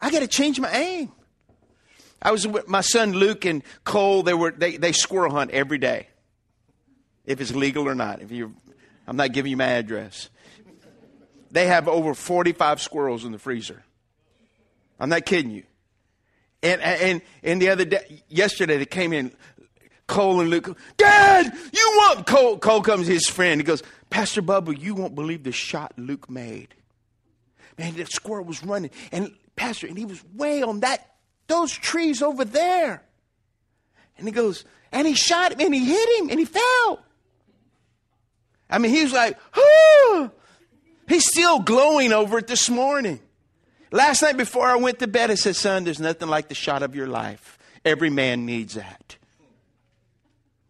I 0.02 0.10
got 0.10 0.19
to 0.19 0.28
change 0.28 0.60
my 0.60 0.71
aim. 0.71 1.12
I 2.21 2.32
was 2.32 2.47
with 2.47 2.67
my 2.67 2.82
son 2.82 3.13
Luke 3.13 3.45
and 3.45 3.63
Cole. 3.84 4.23
They 4.23 4.34
were 4.34 4.52
they, 4.52 4.78
they 4.78 4.91
squirrel 4.91 5.32
hunt 5.32 5.52
every 5.52 5.78
day, 5.78 6.08
if 7.26 7.39
it's 7.41 7.54
legal 7.54 7.88
or 7.88 7.93
not. 7.93 8.21
If 8.21 8.32
you, 8.32 8.56
I'm 9.08 9.17
not 9.17 9.34
giving 9.34 9.52
you 9.52 9.58
my 9.58 9.67
address. 9.67 10.30
They 11.58 11.65
have 11.65 11.88
over 11.88 12.13
45 12.13 12.80
squirrels 12.80 13.26
in 13.26 13.32
the 13.32 13.39
freezer. 13.39 13.84
I'm 15.00 15.10
not 15.10 15.26
kidding 15.26 15.50
you. 15.50 15.63
And, 16.62 16.80
and, 16.84 17.22
and 17.41 17.60
the 17.60 17.70
other 17.70 17.84
day, 17.84 18.22
yesterday, 18.28 18.78
they 18.78 18.86
came 18.86 19.12
in, 19.12 19.32
Cole 20.06 20.39
and 20.39 20.52
Luke, 20.52 20.78
Dad, 20.98 21.52
you 21.74 21.93
want, 21.96 22.28
Cole, 22.28 22.60
Cole 22.60 22.84
comes, 22.84 23.08
his 23.08 23.28
friend, 23.28 23.60
he 23.60 23.65
goes, 23.65 23.82
Pastor 24.12 24.43
Bubba, 24.43 24.80
you 24.80 24.93
won't 24.93 25.15
believe 25.15 25.41
the 25.41 25.52
shot 25.52 25.93
Luke 25.98 26.30
made. 26.30 26.76
Man, 27.76 27.96
the 27.96 28.06
squirrel 28.06 28.46
was 28.46 28.63
running, 28.63 28.91
and 29.12 29.34
Pastor, 29.56 29.88
and 29.88 29.98
he 29.98 30.06
was 30.06 30.24
way 30.36 30.62
on 30.62 30.82
that, 30.82 31.15
those 31.48 31.72
trees 31.72 32.22
over 32.22 32.46
there. 32.46 33.02
And 34.20 34.28
he 34.28 34.32
goes, 34.32 34.63
and 34.91 35.08
he 35.08 35.15
shot 35.15 35.54
him, 35.54 35.62
and 35.62 35.74
he 35.74 35.86
hit 35.86 36.20
him, 36.20 36.30
and 36.30 36.38
he 36.38 36.46
fell. 36.46 37.04
I 38.70 38.78
mean, 38.78 38.91
he 38.91 39.02
was 39.02 39.13
like, 39.13 39.39
oh, 39.56 40.32
he's 41.08 41.26
still 41.26 41.60
glowing 41.60 42.13
over 42.13 42.39
it 42.39 42.48
this 42.48 42.70
morning. 42.70 43.20
Last 43.91 44.22
night 44.22 44.38
before 44.38 44.67
I 44.67 44.76
went 44.76 45.00
to 45.00 45.08
bed, 45.08 45.32
I 45.32 45.36
said, 45.36 45.56
Son, 45.56 45.84
there's 45.84 46.00
nothing 46.00 46.28
like 46.28 46.50
the 46.50 46.56
shot 46.56 46.84
of 46.84 46.96
your 46.96 47.08
life. 47.08 47.58
Every 47.86 48.10
man 48.10 48.46
needs 48.46 48.74
that. 48.74 49.15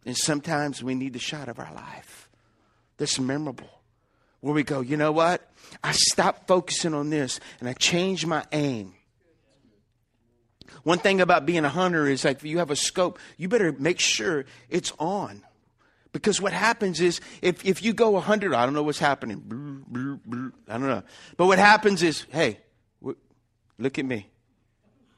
And 0.05 0.15
sometimes 0.15 0.83
we 0.83 0.95
need 0.95 1.13
the 1.13 1.19
shot 1.19 1.49
of 1.49 1.59
our 1.59 1.73
life 1.73 2.29
that's 2.97 3.19
memorable. 3.19 3.69
Where 4.39 4.53
we 4.53 4.63
go, 4.63 4.81
you 4.81 4.97
know 4.97 5.11
what? 5.11 5.41
I 5.83 5.91
stopped 5.91 6.47
focusing 6.47 6.93
on 6.93 7.09
this 7.09 7.39
and 7.59 7.67
I 7.67 7.73
changed 7.73 8.27
my 8.27 8.45
aim. 8.51 8.93
One 10.83 10.99
thing 10.99 11.19
about 11.19 11.45
being 11.45 11.65
a 11.65 11.69
hunter 11.69 12.07
is 12.07 12.23
like 12.23 12.37
if 12.37 12.43
you 12.45 12.59
have 12.59 12.71
a 12.71 12.75
scope, 12.75 13.19
you 13.37 13.49
better 13.49 13.73
make 13.73 13.99
sure 13.99 14.45
it's 14.69 14.93
on. 14.99 15.43
Because 16.11 16.41
what 16.41 16.53
happens 16.53 17.01
is 17.01 17.21
if, 17.41 17.65
if 17.65 17.83
you 17.83 17.93
go 17.93 18.11
100, 18.11 18.53
I 18.53 18.65
don't 18.65 18.73
know 18.73 18.83
what's 18.83 18.99
happening. 18.99 20.21
I 20.67 20.77
don't 20.77 20.87
know. 20.87 21.03
But 21.35 21.47
what 21.47 21.59
happens 21.59 22.01
is, 22.01 22.25
hey, 22.29 22.59
look 23.77 23.99
at 23.99 24.05
me. 24.05 24.29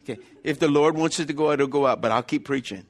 Okay. 0.03 0.21
If 0.43 0.59
the 0.59 0.67
Lord 0.67 0.97
wants 0.97 1.19
it 1.19 1.27
to 1.27 1.33
go 1.33 1.49
out, 1.49 1.53
it'll 1.53 1.67
go 1.67 1.85
out, 1.85 2.01
but 2.01 2.11
I'll 2.11 2.23
keep 2.23 2.45
preaching. 2.45 2.85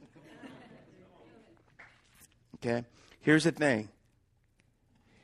Okay. 2.56 2.84
Here's 3.20 3.44
the 3.44 3.52
thing 3.52 3.88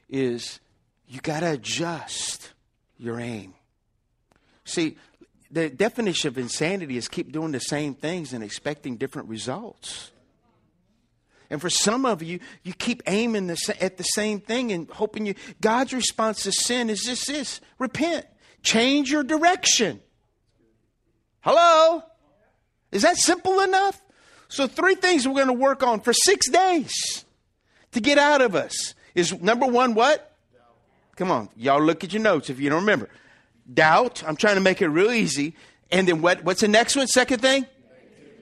is 0.09 0.61
you 1.09 1.21
got 1.21 1.41
to 1.41 1.53
adjust 1.53 2.53
your 2.99 3.21
aim. 3.21 3.55
See, 4.65 4.97
the 5.51 5.69
definition 5.71 6.29
of 6.29 6.39
insanity 6.39 6.97
is 6.97 7.09
keep 7.09 7.33
doing 7.33 7.53
the 7.53 7.61
same 7.61 7.95
things 7.95 8.33
and 8.33 8.43
expecting 8.43 8.97
different 8.97 9.29
results. 9.29 10.11
And 11.51 11.61
for 11.61 11.71
some 11.71 12.05
of 12.05 12.23
you, 12.23 12.41
you 12.63 12.73
keep 12.73 13.03
aiming 13.07 13.47
the, 13.47 13.77
at 13.81 13.97
the 13.97 14.03
same 14.03 14.41
thing 14.41 14.73
and 14.73 14.91
hoping 14.91 15.27
you. 15.27 15.35
God's 15.61 15.93
response 15.93 16.43
to 16.43 16.53
sin 16.53 16.91
is 16.91 17.03
just 17.03 17.27
this 17.27 17.61
repent, 17.79 18.27
change 18.63 19.11
your 19.11 19.23
direction. 19.23 20.01
Hello? 21.41 22.03
Is 22.91 23.03
that 23.03 23.17
simple 23.17 23.61
enough? 23.61 24.03
So, 24.49 24.67
three 24.67 24.95
things 24.95 25.27
we're 25.27 25.35
going 25.35 25.47
to 25.49 25.53
work 25.53 25.83
on 25.83 26.01
for 26.01 26.13
six 26.13 26.49
days 26.49 27.25
to 27.93 28.01
get 28.01 28.19
out 28.19 28.41
of 28.41 28.55
us 28.55 28.95
is 29.15 29.41
number 29.41 29.67
one, 29.67 29.95
what? 29.95 30.37
Come 31.17 31.31
on, 31.31 31.49
y'all 31.57 31.83
look 31.83 32.05
at 32.05 32.13
your 32.13 32.23
notes 32.23 32.51
if 32.51 32.61
you 32.61 32.69
don't 32.69 32.81
remember. 32.81 33.09
Doubt. 33.73 34.23
I'm 34.27 34.37
trying 34.37 34.57
to 34.57 34.61
make 34.61 34.83
it 34.83 34.89
real 34.89 35.11
easy. 35.11 35.55
And 35.91 36.07
then 36.07 36.21
what, 36.21 36.45
what's 36.45 36.61
the 36.61 36.69
next 36.69 36.95
one? 36.95 37.07
Second 37.07 37.41
thing? 37.41 37.67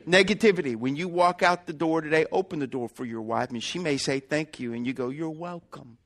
Negativity. 0.06 0.76
When 0.76 0.96
you 0.96 1.08
walk 1.08 1.42
out 1.42 1.66
the 1.66 1.72
door 1.72 2.00
today, 2.00 2.26
open 2.30 2.58
the 2.58 2.66
door 2.66 2.88
for 2.88 3.04
your 3.04 3.22
wife, 3.22 3.50
and 3.50 3.62
she 3.62 3.78
may 3.78 3.96
say 3.96 4.20
thank 4.20 4.60
you, 4.60 4.74
and 4.74 4.86
you 4.86 4.92
go, 4.92 5.08
You're 5.08 5.30
welcome. 5.30 5.98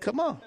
Come 0.00 0.20
on. 0.20 0.40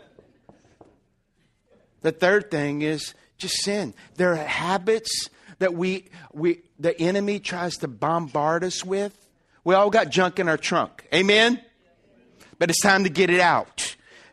The 2.02 2.12
third 2.12 2.50
thing 2.50 2.82
is 2.82 3.14
just 3.38 3.62
sin. 3.64 3.94
There 4.16 4.32
are 4.32 4.36
habits 4.36 5.30
that 5.60 5.74
we, 5.74 6.10
we 6.34 6.62
the 6.80 7.00
enemy 7.00 7.40
tries 7.40 7.78
to 7.78 7.88
bombard 7.88 8.64
us 8.64 8.84
with. 8.84 9.16
We 9.64 9.76
all 9.76 9.90
got 9.90 10.10
junk 10.10 10.40
in 10.40 10.50
our 10.50 10.58
trunk. 10.58 11.08
Amen? 11.14 11.62
But 12.58 12.70
it's 12.70 12.82
time 12.82 13.04
to 13.04 13.10
get 13.10 13.30
it 13.30 13.40
out. 13.40 13.81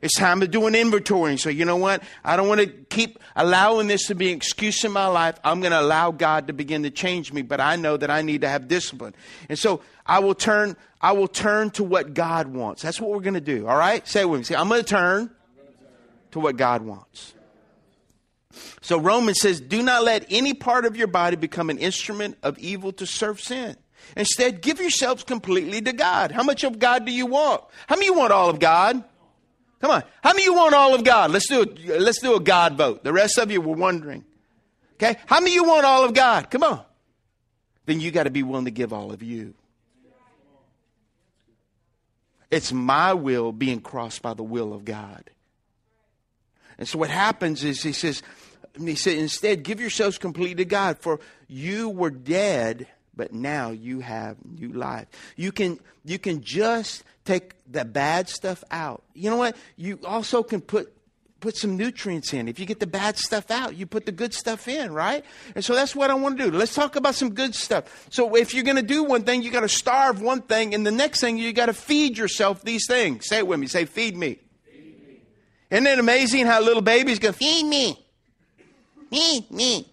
It's 0.01 0.15
time 0.15 0.41
to 0.41 0.49
do 0.49 0.67
an 0.67 0.75
inventory 0.75 1.31
and 1.31 1.41
say, 1.41 1.53
you 1.53 1.65
know 1.65 1.77
what? 1.77 2.03
I 2.25 2.37
don't 2.37 2.49
want 2.49 2.61
to 2.61 2.67
keep 2.67 3.19
allowing 3.35 3.87
this 3.87 4.07
to 4.07 4.15
be 4.15 4.31
an 4.31 4.37
excuse 4.37 4.85
in 4.85 4.93
my 4.93 5.07
life. 5.07 5.39
I'm 5.43 5.61
going 5.61 5.73
to 5.73 5.81
allow 5.81 6.11
God 6.11 6.47
to 6.47 6.53
begin 6.53 6.85
to 6.85 6.91
change 6.91 7.33
me, 7.33 7.43
but 7.43 7.61
I 7.61 7.77
know 7.77 7.97
that 7.97 8.11
I 8.11 8.23
need 8.23 8.43
to 8.43 8.49
have 8.49 8.69
discipline. 8.69 9.15
And 9.49 9.59
so 9.59 9.83
I 10.07 10.21
will 10.21 10.35
turn, 10.35 10.77
I 11.01 11.13
will 11.13 11.29
turn 11.29 11.71
to 11.71 11.85
what 11.85 12.15
God 12.15 12.49
wants. 12.49 12.83
That's 12.83 13.01
what 13.01 13.11
we're 13.11 13.21
going 13.21 13.35
to 13.35 13.41
do. 13.41 13.67
All 13.67 13.77
right? 13.77 14.07
Say 14.07 14.23
it 14.23 14.29
with 14.29 14.41
me. 14.41 14.45
Say, 14.45 14.55
I'm 14.55 14.69
going 14.69 14.83
to 14.83 14.89
turn 14.89 15.31
to 16.31 16.41
what 16.41 16.57
God 16.57 16.83
wants. 16.83 17.35
So 18.81 18.99
Romans 18.99 19.41
says, 19.41 19.61
do 19.61 19.83
not 19.83 20.05
let 20.05 20.27
any 20.31 20.55
part 20.55 20.85
of 20.85 20.97
your 20.97 21.07
body 21.07 21.37
become 21.37 21.71
an 21.71 21.79
instrument 21.79 22.39
of 22.43 22.59
evil 22.59 22.93
to 22.93 23.07
serve 23.07 23.41
sin. 23.41 23.77
Instead, 24.17 24.63
give 24.63 24.81
yourselves 24.81 25.25
completely 25.25 25.81
to 25.83 25.93
God. 25.93 26.33
How 26.33 26.43
much 26.43 26.65
of 26.65 26.79
God 26.79 27.05
do 27.05 27.13
you 27.13 27.27
want? 27.27 27.63
How 27.87 27.97
many 27.97 28.07
you 28.07 28.15
want 28.15 28.33
all 28.33 28.49
of 28.49 28.59
God? 28.59 29.05
Come 29.81 29.91
on. 29.93 30.03
How 30.23 30.33
many 30.33 30.45
you 30.45 30.55
want 30.55 30.75
all 30.75 30.95
of 30.95 31.05
God? 31.05 31.31
Let's 31.31 31.49
do 31.49 31.63
a, 31.63 31.99
let's 31.99 32.21
do 32.21 32.35
a 32.35 32.41
God 32.41 32.77
vote. 32.77 33.05
The 33.05 33.13
rest 33.13 33.39
of 33.39 33.51
you 33.51 33.61
were 33.61 33.77
wondering. 33.77 34.25
Okay? 34.95 35.17
How 35.27 35.41
many 35.41 35.55
you 35.55 35.65
want 35.65 35.87
all 35.87 36.05
of 36.05 36.15
God? 36.15 36.51
Come 36.51 36.65
on. 36.65 36.83
Then 37.87 38.01
you 38.01 38.11
got 38.11 38.25
to 38.25 38.31
be 38.31 38.43
willing 38.43 38.65
to 38.65 38.71
give 38.71 38.93
all 38.93 39.13
of 39.13 39.23
you. 39.23 39.55
It's 42.51 42.73
my 42.73 43.15
will 43.15 43.53
being 43.53 43.81
crossed 43.81 44.23
by 44.23 44.35
the 44.35 44.43
will 44.43 44.73
of 44.73 44.85
God. 44.85 45.31
And 46.79 46.89
so 46.89 46.99
what 46.99 47.11
happens 47.11 47.63
is 47.65 47.83
he 47.83 47.93
says, 47.93 48.23
he 48.79 48.95
said, 48.95 49.19
instead, 49.19 49.63
give 49.63 49.81
yourselves 49.81 50.19
completely 50.19 50.57
to 50.57 50.65
God, 50.65 50.99
for 50.99 51.21
you 51.47 51.89
were 51.89 52.11
dead 52.11 52.87
but 53.19 53.33
now 53.33 53.73
you 53.73 54.01
have 54.01 54.37
new 54.59 54.69
life. 54.69 55.09
You 55.37 55.53
can 55.53 55.79
you 56.05 56.19
can 56.19 56.41
just 56.43 57.05
take 57.27 57.53
the 57.71 57.85
bad 57.85 58.31
stuff 58.31 58.65
out. 58.71 59.03
You 59.13 59.29
know 59.29 59.37
what? 59.37 59.57
You 59.77 59.99
also 60.05 60.43
can 60.43 60.63
put 60.63 60.95
put 61.41 61.57
some 61.57 61.77
nutrients 61.77 62.33
in. 62.33 62.49
If 62.49 62.59
you 62.59 62.65
get 62.65 62.81
the 62.81 62.87
bad 62.87 63.19
stuff 63.19 63.51
out, 63.51 63.77
you 63.77 63.87
put 63.87 64.07
the 64.07 64.13
good 64.13 64.33
stuff 64.33 64.69
in, 64.69 64.93
right? 64.93 65.25
And 65.55 65.65
so 65.65 65.75
that's 65.75 65.95
what 65.95 66.11
I 66.11 66.15
want 66.15 66.39
to 66.39 66.51
do. 66.51 66.57
Let's 66.57 66.75
talk 66.75 66.97
about 66.97 67.17
some 67.17 67.35
good 67.35 67.55
stuff. 67.55 68.07
So 68.11 68.37
if 68.37 68.55
you're 68.55 68.65
going 68.65 68.77
to 68.77 68.83
do 68.83 69.05
one 69.05 69.25
thing, 69.25 69.43
you 69.43 69.51
got 69.51 69.61
to 69.61 69.69
starve 69.69 70.23
one 70.23 70.43
thing, 70.43 70.75
and 70.75 70.87
the 70.87 70.93
next 70.93 71.21
thing 71.21 71.39
you 71.39 71.53
got 71.53 71.67
to 71.67 71.75
feed 71.75 72.17
yourself 72.17 72.63
these 72.63 72.87
things. 72.87 73.27
Say 73.27 73.39
it 73.39 73.47
with 73.47 73.61
me. 73.61 73.67
Say, 73.67 73.85
feed 73.85 74.17
me. 74.17 74.39
Feed 74.65 75.07
me. 75.07 75.21
Isn't 75.71 75.87
it 75.87 75.99
amazing 75.99 76.47
how 76.47 76.61
little 76.61 76.83
babies 76.83 77.19
go, 77.19 77.33
feed 77.33 77.67
me, 77.67 77.99
feed 79.11 79.51
me? 79.51 79.93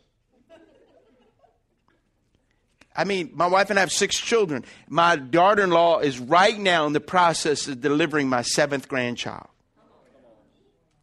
I 2.95 3.03
mean, 3.03 3.31
my 3.34 3.47
wife 3.47 3.69
and 3.69 3.77
I 3.77 3.81
have 3.81 3.91
six 3.91 4.19
children. 4.19 4.63
My 4.88 5.15
daughter 5.17 5.63
in 5.63 5.69
law 5.69 5.99
is 5.99 6.17
right 6.17 6.58
now 6.58 6.86
in 6.86 6.93
the 6.93 7.01
process 7.01 7.67
of 7.67 7.81
delivering 7.81 8.29
my 8.29 8.41
seventh 8.41 8.88
grandchild. 8.88 9.47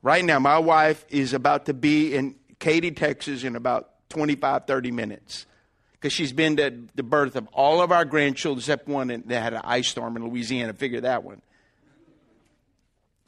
Right 0.00 0.24
now, 0.24 0.38
my 0.38 0.59
wife 0.59 1.05
is 1.11 1.33
about 1.33 1.66
to 1.66 1.74
be 1.74 2.14
in 2.14 2.35
Katy, 2.59 2.92
Texas 2.92 3.44
in 3.44 3.57
about 3.57 3.90
25, 4.09 4.66
30 4.66 4.90
minutes. 4.90 5.46
Because 5.92 6.12
she's 6.12 6.33
been 6.33 6.57
to 6.57 6.83
the 6.94 7.02
birth 7.02 7.37
of 7.37 7.46
all 7.52 7.81
of 7.81 7.92
our 7.92 8.05
grandchildren 8.05 8.59
except 8.59 8.88
one 8.88 9.09
that 9.09 9.42
had 9.42 9.55
an 9.55 9.61
ice 9.62 9.88
storm 9.88 10.16
in 10.16 10.26
Louisiana. 10.26 10.72
Figure 10.72 11.02
that 11.02 11.22
one. 11.22 11.42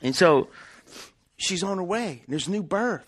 And 0.02 0.16
so 0.16 0.48
she's 1.36 1.62
on 1.62 1.76
her 1.76 1.84
way. 1.84 2.22
There's 2.26 2.48
new 2.48 2.62
birth. 2.62 3.06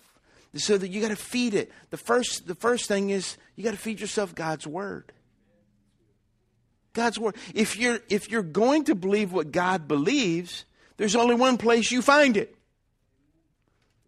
So 0.55 0.79
that 0.79 0.89
you 0.89 1.03
got 1.03 1.09
to 1.09 1.17
feed 1.17 1.53
it. 1.53 1.71
The 1.91 1.99
first, 1.99 2.47
the 2.47 2.55
first 2.55 2.87
thing 2.87 3.11
is 3.11 3.37
you 3.57 3.65
got 3.65 3.73
to 3.73 3.77
feed 3.77 4.01
yourself 4.01 4.35
God's 4.35 4.67
word. 4.67 5.13
God's 6.97 7.19
word. 7.19 7.37
If 7.55 7.77
you're, 7.77 8.01
if 8.09 8.31
you're 8.31 8.43
going 8.43 8.85
to 8.85 8.95
believe 8.95 9.33
what 9.33 9.53
God 9.53 9.87
believes, 9.87 10.65
there's 10.97 11.15
only 11.15 11.35
one 11.35 11.59
place 11.59 11.93
you 11.93 12.03
find 12.03 12.37
it. 12.37 12.57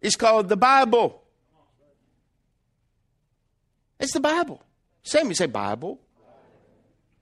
It's 0.01 0.15
called 0.15 0.49
the 0.49 0.57
Bible. 0.57 1.21
It's 3.99 4.13
the 4.13 4.19
Bible. 4.19 4.61
Same, 5.03 5.27
you 5.27 5.35
say 5.35 5.45
Bible. 5.45 5.99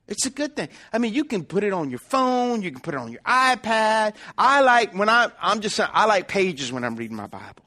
It's 0.08 0.25
a 0.25 0.30
good 0.30 0.56
thing. 0.56 0.69
I 0.93 0.99
mean, 0.99 1.13
you 1.13 1.25
can 1.25 1.43
put 1.43 1.65
it 1.65 1.73
on 1.73 1.89
your 1.89 1.99
phone, 1.99 2.62
you 2.62 2.71
can 2.71 2.80
put 2.80 2.93
it 2.93 2.97
on 2.97 3.12
your 3.12 3.21
iPad. 3.21 4.15
I 4.38 4.62
like 4.62 4.93
when 4.93 5.10
I 5.10 5.30
I'm 5.41 5.60
just 5.60 5.77
I 5.80 6.06
like 6.06 6.30
pages 6.30 6.71
when 6.71 6.86
I'm 6.86 6.95
reading 6.95 7.17
my 7.17 7.27
Bible. 7.27 7.66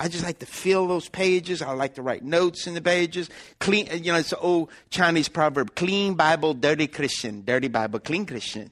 I 0.00 0.08
just 0.08 0.22
like 0.22 0.38
to 0.38 0.46
fill 0.46 0.86
those 0.86 1.08
pages. 1.08 1.60
I 1.60 1.72
like 1.72 1.94
to 1.94 2.02
write 2.02 2.22
notes 2.22 2.66
in 2.68 2.74
the 2.74 2.80
pages. 2.80 3.28
Clean, 3.58 3.88
you 3.92 4.12
know, 4.12 4.18
it's 4.18 4.32
an 4.32 4.38
old 4.40 4.70
Chinese 4.90 5.28
proverb: 5.28 5.74
"Clean 5.74 6.14
Bible, 6.14 6.54
dirty 6.54 6.86
Christian. 6.86 7.44
Dirty 7.44 7.68
Bible, 7.68 7.98
clean 7.98 8.24
Christian." 8.24 8.70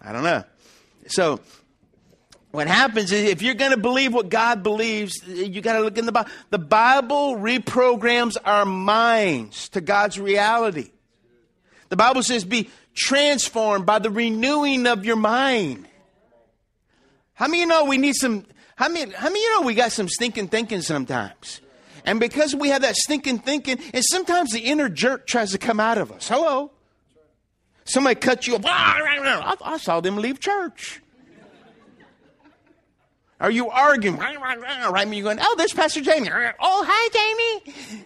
I 0.00 0.12
don't 0.12 0.22
know. 0.22 0.44
So, 1.08 1.40
what 2.52 2.68
happens 2.68 3.10
is 3.10 3.28
if 3.28 3.42
you're 3.42 3.54
going 3.54 3.72
to 3.72 3.76
believe 3.76 4.14
what 4.14 4.28
God 4.28 4.62
believes, 4.62 5.26
you 5.26 5.60
got 5.60 5.74
to 5.74 5.80
look 5.80 5.98
in 5.98 6.06
the 6.06 6.12
Bible. 6.12 6.30
The 6.50 6.58
Bible 6.58 7.36
reprograms 7.36 8.36
our 8.44 8.64
minds 8.64 9.68
to 9.70 9.80
God's 9.80 10.20
reality. 10.20 10.90
The 11.88 11.96
Bible 11.96 12.22
says, 12.22 12.44
"Be 12.44 12.70
transformed 12.94 13.86
by 13.86 13.98
the 13.98 14.10
renewing 14.10 14.86
of 14.86 15.04
your 15.04 15.16
mind." 15.16 15.88
How 17.34 17.46
many 17.46 17.58
of 17.58 17.60
you 17.62 17.66
know 17.66 17.84
we 17.86 17.98
need 17.98 18.14
some 18.14 18.46
how 18.80 18.88
many, 18.88 19.12
how 19.12 19.26
many 19.26 19.42
you 19.42 19.60
know 19.60 19.66
we 19.66 19.74
got 19.74 19.92
some 19.92 20.08
stinking 20.08 20.48
thinking 20.48 20.80
sometimes? 20.80 21.60
And 22.06 22.18
because 22.18 22.54
we 22.54 22.70
have 22.70 22.80
that 22.80 22.96
stinking 22.96 23.40
thinking, 23.40 23.78
and 23.92 24.02
sometimes 24.02 24.52
the 24.52 24.60
inner 24.60 24.88
jerk 24.88 25.26
tries 25.26 25.50
to 25.50 25.58
come 25.58 25.78
out 25.78 25.98
of 25.98 26.10
us. 26.10 26.26
Hello? 26.26 26.70
Somebody 27.84 28.14
cut 28.18 28.46
you 28.46 28.54
off. 28.54 28.64
I, 28.64 29.76
saw 29.76 30.00
them 30.00 30.16
leave 30.16 30.40
church. 30.40 31.02
Are 33.38 33.50
you 33.50 33.68
arguing? 33.68 34.16
Right? 34.16 35.12
You're 35.12 35.24
going, 35.24 35.40
oh, 35.42 35.54
there's 35.58 35.74
Pastor 35.74 36.00
Jamie. 36.00 36.30
Oh, 36.32 36.84
hi, 36.88 37.60
Jamie. 37.60 38.02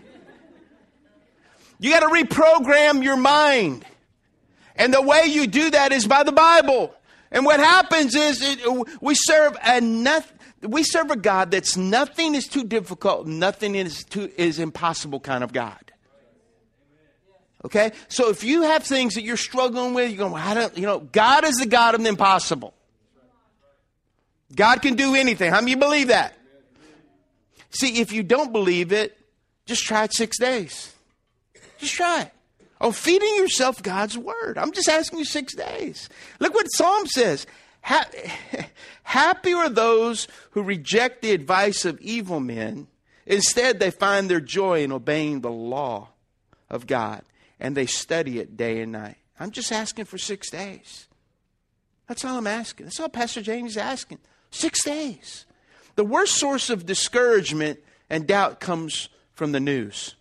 You 1.78 1.90
got 1.92 2.00
to 2.00 2.08
reprogram 2.08 3.04
your 3.04 3.16
mind. 3.16 3.84
And 4.74 4.92
the 4.92 5.02
way 5.02 5.26
you 5.26 5.46
do 5.46 5.70
that 5.70 5.92
is 5.92 6.08
by 6.08 6.24
the 6.24 6.32
Bible. 6.32 6.92
And 7.30 7.44
what 7.44 7.58
happens 7.60 8.14
is 8.14 8.40
it, 8.42 8.60
we 9.00 9.14
serve 9.14 9.56
a 9.62 9.80
nothing 9.80 10.33
we 10.66 10.82
serve 10.82 11.10
a 11.10 11.16
God 11.16 11.50
that's 11.50 11.76
nothing 11.76 12.34
is 12.34 12.46
too 12.46 12.64
difficult, 12.64 13.26
nothing 13.26 13.74
is 13.74 14.04
too 14.04 14.30
is 14.36 14.58
impossible 14.58 15.20
kind 15.20 15.44
of 15.44 15.52
God. 15.52 15.92
Okay? 17.64 17.92
So 18.08 18.28
if 18.28 18.44
you 18.44 18.62
have 18.62 18.82
things 18.82 19.14
that 19.14 19.22
you're 19.22 19.36
struggling 19.36 19.94
with, 19.94 20.10
you're 20.10 20.18
going, 20.18 20.32
well, 20.32 20.46
I 20.46 20.54
don't, 20.54 20.76
you 20.76 20.86
know, 20.86 21.00
God 21.00 21.44
is 21.44 21.56
the 21.56 21.66
God 21.66 21.94
of 21.94 22.02
the 22.02 22.08
impossible. 22.08 22.74
God 24.54 24.82
can 24.82 24.94
do 24.94 25.14
anything. 25.14 25.50
How 25.50 25.60
many 25.60 25.72
you 25.72 25.76
believe 25.78 26.08
that? 26.08 26.36
See, 27.70 28.00
if 28.00 28.12
you 28.12 28.22
don't 28.22 28.52
believe 28.52 28.92
it, 28.92 29.18
Just 29.66 29.84
try 29.84 30.04
it 30.04 30.14
six 30.14 30.38
days. 30.38 30.94
Just 31.78 31.94
try 31.94 32.22
it. 32.22 32.30
Oh, 32.80 32.92
feeding 32.92 33.34
yourself 33.36 33.82
God's 33.82 34.18
word. 34.18 34.58
I'm 34.58 34.72
just 34.72 34.88
asking 34.88 35.20
you 35.20 35.24
six 35.24 35.54
days. 35.54 36.08
Look 36.38 36.54
what 36.54 36.66
Psalm 36.66 37.06
says. 37.06 37.46
Happy 39.02 39.52
are 39.52 39.68
those 39.68 40.26
who 40.52 40.62
reject 40.62 41.22
the 41.22 41.32
advice 41.32 41.84
of 41.84 42.00
evil 42.00 42.40
men. 42.40 42.86
Instead, 43.26 43.78
they 43.78 43.90
find 43.90 44.28
their 44.28 44.40
joy 44.40 44.82
in 44.82 44.92
obeying 44.92 45.40
the 45.40 45.50
law 45.50 46.08
of 46.70 46.86
God 46.86 47.22
and 47.60 47.76
they 47.76 47.86
study 47.86 48.38
it 48.38 48.56
day 48.56 48.80
and 48.80 48.92
night. 48.92 49.16
I'm 49.38 49.50
just 49.50 49.72
asking 49.72 50.06
for 50.06 50.18
six 50.18 50.50
days. 50.50 51.06
That's 52.08 52.24
all 52.24 52.36
I'm 52.36 52.46
asking. 52.46 52.86
That's 52.86 53.00
all 53.00 53.08
Pastor 53.08 53.42
James 53.42 53.72
is 53.72 53.76
asking. 53.76 54.18
Six 54.50 54.84
days. 54.84 55.46
The 55.96 56.04
worst 56.04 56.36
source 56.36 56.70
of 56.70 56.86
discouragement 56.86 57.80
and 58.10 58.26
doubt 58.26 58.60
comes 58.60 59.08
from 59.32 59.52
the 59.52 59.60
news. 59.60 60.14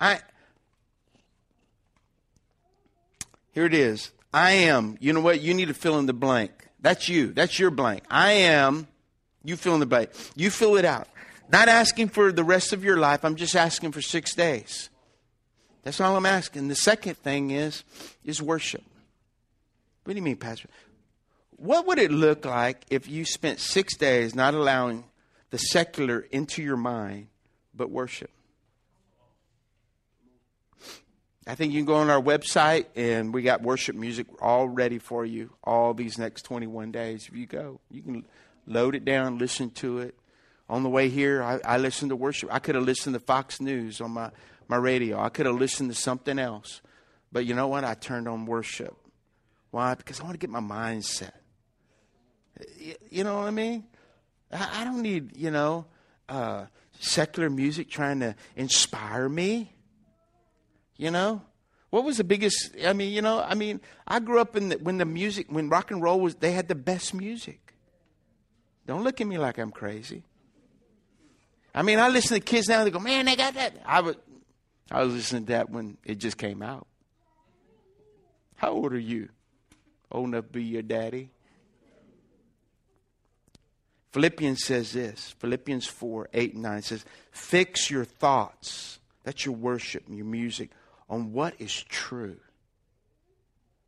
I 0.00 0.20
Here 3.58 3.66
it 3.66 3.74
is. 3.74 4.12
I 4.32 4.52
am. 4.52 4.96
You 5.00 5.12
know 5.12 5.20
what? 5.20 5.40
You 5.40 5.52
need 5.52 5.66
to 5.66 5.74
fill 5.74 5.98
in 5.98 6.06
the 6.06 6.12
blank. 6.12 6.52
That's 6.78 7.08
you. 7.08 7.32
That's 7.32 7.58
your 7.58 7.72
blank. 7.72 8.04
I 8.08 8.30
am. 8.30 8.86
You 9.42 9.56
fill 9.56 9.74
in 9.74 9.80
the 9.80 9.86
blank. 9.86 10.10
You 10.36 10.48
fill 10.48 10.76
it 10.76 10.84
out. 10.84 11.08
Not 11.50 11.66
asking 11.66 12.10
for 12.10 12.30
the 12.30 12.44
rest 12.44 12.72
of 12.72 12.84
your 12.84 12.98
life. 12.98 13.24
I'm 13.24 13.34
just 13.34 13.56
asking 13.56 13.90
for 13.90 14.00
six 14.00 14.32
days. 14.32 14.90
That's 15.82 16.00
all 16.00 16.16
I'm 16.16 16.24
asking. 16.24 16.68
The 16.68 16.76
second 16.76 17.16
thing 17.16 17.50
is 17.50 17.82
is 18.24 18.40
worship. 18.40 18.84
What 20.04 20.12
do 20.14 20.16
you 20.16 20.22
mean, 20.22 20.36
Pastor? 20.36 20.68
What 21.56 21.84
would 21.88 21.98
it 21.98 22.12
look 22.12 22.44
like 22.44 22.84
if 22.90 23.08
you 23.08 23.24
spent 23.24 23.58
six 23.58 23.96
days 23.96 24.36
not 24.36 24.54
allowing 24.54 25.02
the 25.50 25.58
secular 25.58 26.20
into 26.30 26.62
your 26.62 26.76
mind, 26.76 27.26
but 27.74 27.90
worship? 27.90 28.30
I 31.48 31.54
think 31.54 31.72
you 31.72 31.78
can 31.78 31.86
go 31.86 31.94
on 31.94 32.10
our 32.10 32.20
website 32.20 32.84
and 32.94 33.32
we 33.32 33.40
got 33.40 33.62
worship 33.62 33.96
music 33.96 34.26
all 34.42 34.68
ready 34.68 34.98
for 34.98 35.24
you 35.24 35.50
all 35.64 35.94
these 35.94 36.18
next 36.18 36.42
21 36.42 36.92
days. 36.92 37.26
If 37.26 37.34
you 37.34 37.46
go, 37.46 37.80
you 37.90 38.02
can 38.02 38.26
load 38.66 38.94
it 38.94 39.06
down, 39.06 39.38
listen 39.38 39.70
to 39.70 40.00
it. 40.00 40.14
On 40.68 40.82
the 40.82 40.90
way 40.90 41.08
here, 41.08 41.42
I, 41.42 41.58
I 41.64 41.78
listened 41.78 42.10
to 42.10 42.16
worship. 42.16 42.52
I 42.52 42.58
could 42.58 42.74
have 42.74 42.84
listened 42.84 43.14
to 43.14 43.20
Fox 43.20 43.62
News 43.62 44.02
on 44.02 44.10
my, 44.10 44.30
my 44.68 44.76
radio. 44.76 45.18
I 45.18 45.30
could 45.30 45.46
have 45.46 45.54
listened 45.54 45.88
to 45.90 45.96
something 45.96 46.38
else. 46.38 46.82
But 47.32 47.46
you 47.46 47.54
know 47.54 47.68
what? 47.68 47.82
I 47.82 47.94
turned 47.94 48.28
on 48.28 48.44
worship. 48.44 48.94
Why? 49.70 49.94
Because 49.94 50.20
I 50.20 50.24
want 50.24 50.34
to 50.34 50.38
get 50.38 50.50
my 50.50 50.60
mind 50.60 51.06
set. 51.06 51.34
You 53.08 53.24
know 53.24 53.38
what 53.38 53.46
I 53.46 53.52
mean? 53.52 53.84
I, 54.52 54.82
I 54.82 54.84
don't 54.84 55.00
need, 55.00 55.34
you 55.34 55.50
know, 55.50 55.86
uh, 56.28 56.66
secular 57.00 57.48
music 57.48 57.88
trying 57.88 58.20
to 58.20 58.34
inspire 58.54 59.30
me. 59.30 59.72
You 60.98 61.12
know, 61.12 61.42
what 61.90 62.04
was 62.04 62.18
the 62.18 62.24
biggest? 62.24 62.74
I 62.84 62.92
mean, 62.92 63.12
you 63.12 63.22
know, 63.22 63.40
I 63.40 63.54
mean, 63.54 63.80
I 64.06 64.18
grew 64.18 64.40
up 64.40 64.56
in 64.56 64.70
the, 64.70 64.76
when 64.76 64.98
the 64.98 65.04
music, 65.04 65.46
when 65.48 65.70
rock 65.70 65.90
and 65.90 66.02
roll 66.02 66.20
was, 66.20 66.34
they 66.34 66.52
had 66.52 66.68
the 66.68 66.74
best 66.74 67.14
music. 67.14 67.74
Don't 68.86 69.04
look 69.04 69.20
at 69.20 69.26
me 69.26 69.38
like 69.38 69.58
I'm 69.58 69.70
crazy. 69.70 70.24
I 71.74 71.82
mean, 71.82 71.98
I 71.98 72.08
listen 72.08 72.34
to 72.34 72.44
kids 72.44 72.68
now. 72.68 72.82
They 72.84 72.90
go, 72.90 72.98
"Man, 72.98 73.26
they 73.26 73.36
got 73.36 73.54
that." 73.54 73.80
I 73.86 74.00
was, 74.00 74.16
I 74.90 75.04
was 75.04 75.14
listening 75.14 75.46
to 75.46 75.52
that 75.52 75.70
when 75.70 75.96
it 76.04 76.16
just 76.16 76.36
came 76.36 76.62
out. 76.62 76.86
How 78.56 78.72
old 78.72 78.92
are 78.92 78.98
you? 78.98 79.28
Old 80.10 80.28
enough 80.28 80.46
to 80.46 80.52
be 80.52 80.64
your 80.64 80.82
daddy? 80.82 81.30
Philippians 84.10 84.64
says 84.64 84.92
this 84.92 85.34
Philippians 85.38 85.86
4 85.86 86.30
8 86.32 86.54
and 86.54 86.62
9 86.62 86.82
says, 86.82 87.04
Fix 87.30 87.90
your 87.90 88.04
thoughts. 88.04 88.98
That's 89.22 89.44
your 89.44 89.54
worship 89.54 90.08
and 90.08 90.16
your 90.16 90.26
music 90.26 90.70
on 91.08 91.32
what 91.32 91.54
is 91.58 91.82
true. 91.84 92.38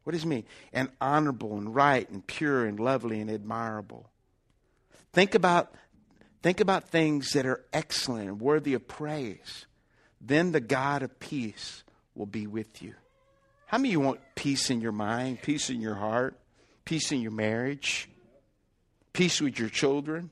What 0.04 0.12
does 0.12 0.24
it 0.24 0.28
mean? 0.28 0.44
And 0.72 0.88
honorable 1.00 1.56
and 1.56 1.74
right 1.74 2.08
and 2.08 2.26
pure 2.26 2.64
and 2.64 2.80
lovely 2.80 3.20
and 3.20 3.30
admirable. 3.30 4.08
Think 5.12 5.34
about, 5.34 5.74
think 6.42 6.60
about 6.60 6.88
things 6.88 7.32
that 7.32 7.46
are 7.46 7.64
excellent 7.72 8.28
and 8.28 8.40
worthy 8.40 8.74
of 8.74 8.88
praise. 8.88 9.66
Then 10.20 10.52
the 10.52 10.60
God 10.60 11.02
of 11.02 11.18
peace 11.20 11.84
will 12.14 12.26
be 12.26 12.46
with 12.46 12.82
you. 12.82 12.94
How 13.66 13.78
many 13.78 13.90
of 13.90 13.92
you 13.92 14.00
want 14.00 14.20
peace 14.34 14.70
in 14.70 14.80
your 14.80 14.92
mind, 14.92 15.42
peace 15.42 15.70
in 15.70 15.80
your 15.80 15.94
heart, 15.94 16.36
peace 16.84 17.12
in 17.12 17.20
your 17.20 17.30
marriage, 17.30 18.08
peace 19.12 19.40
with 19.40 19.58
your 19.58 19.68
children? 19.68 20.30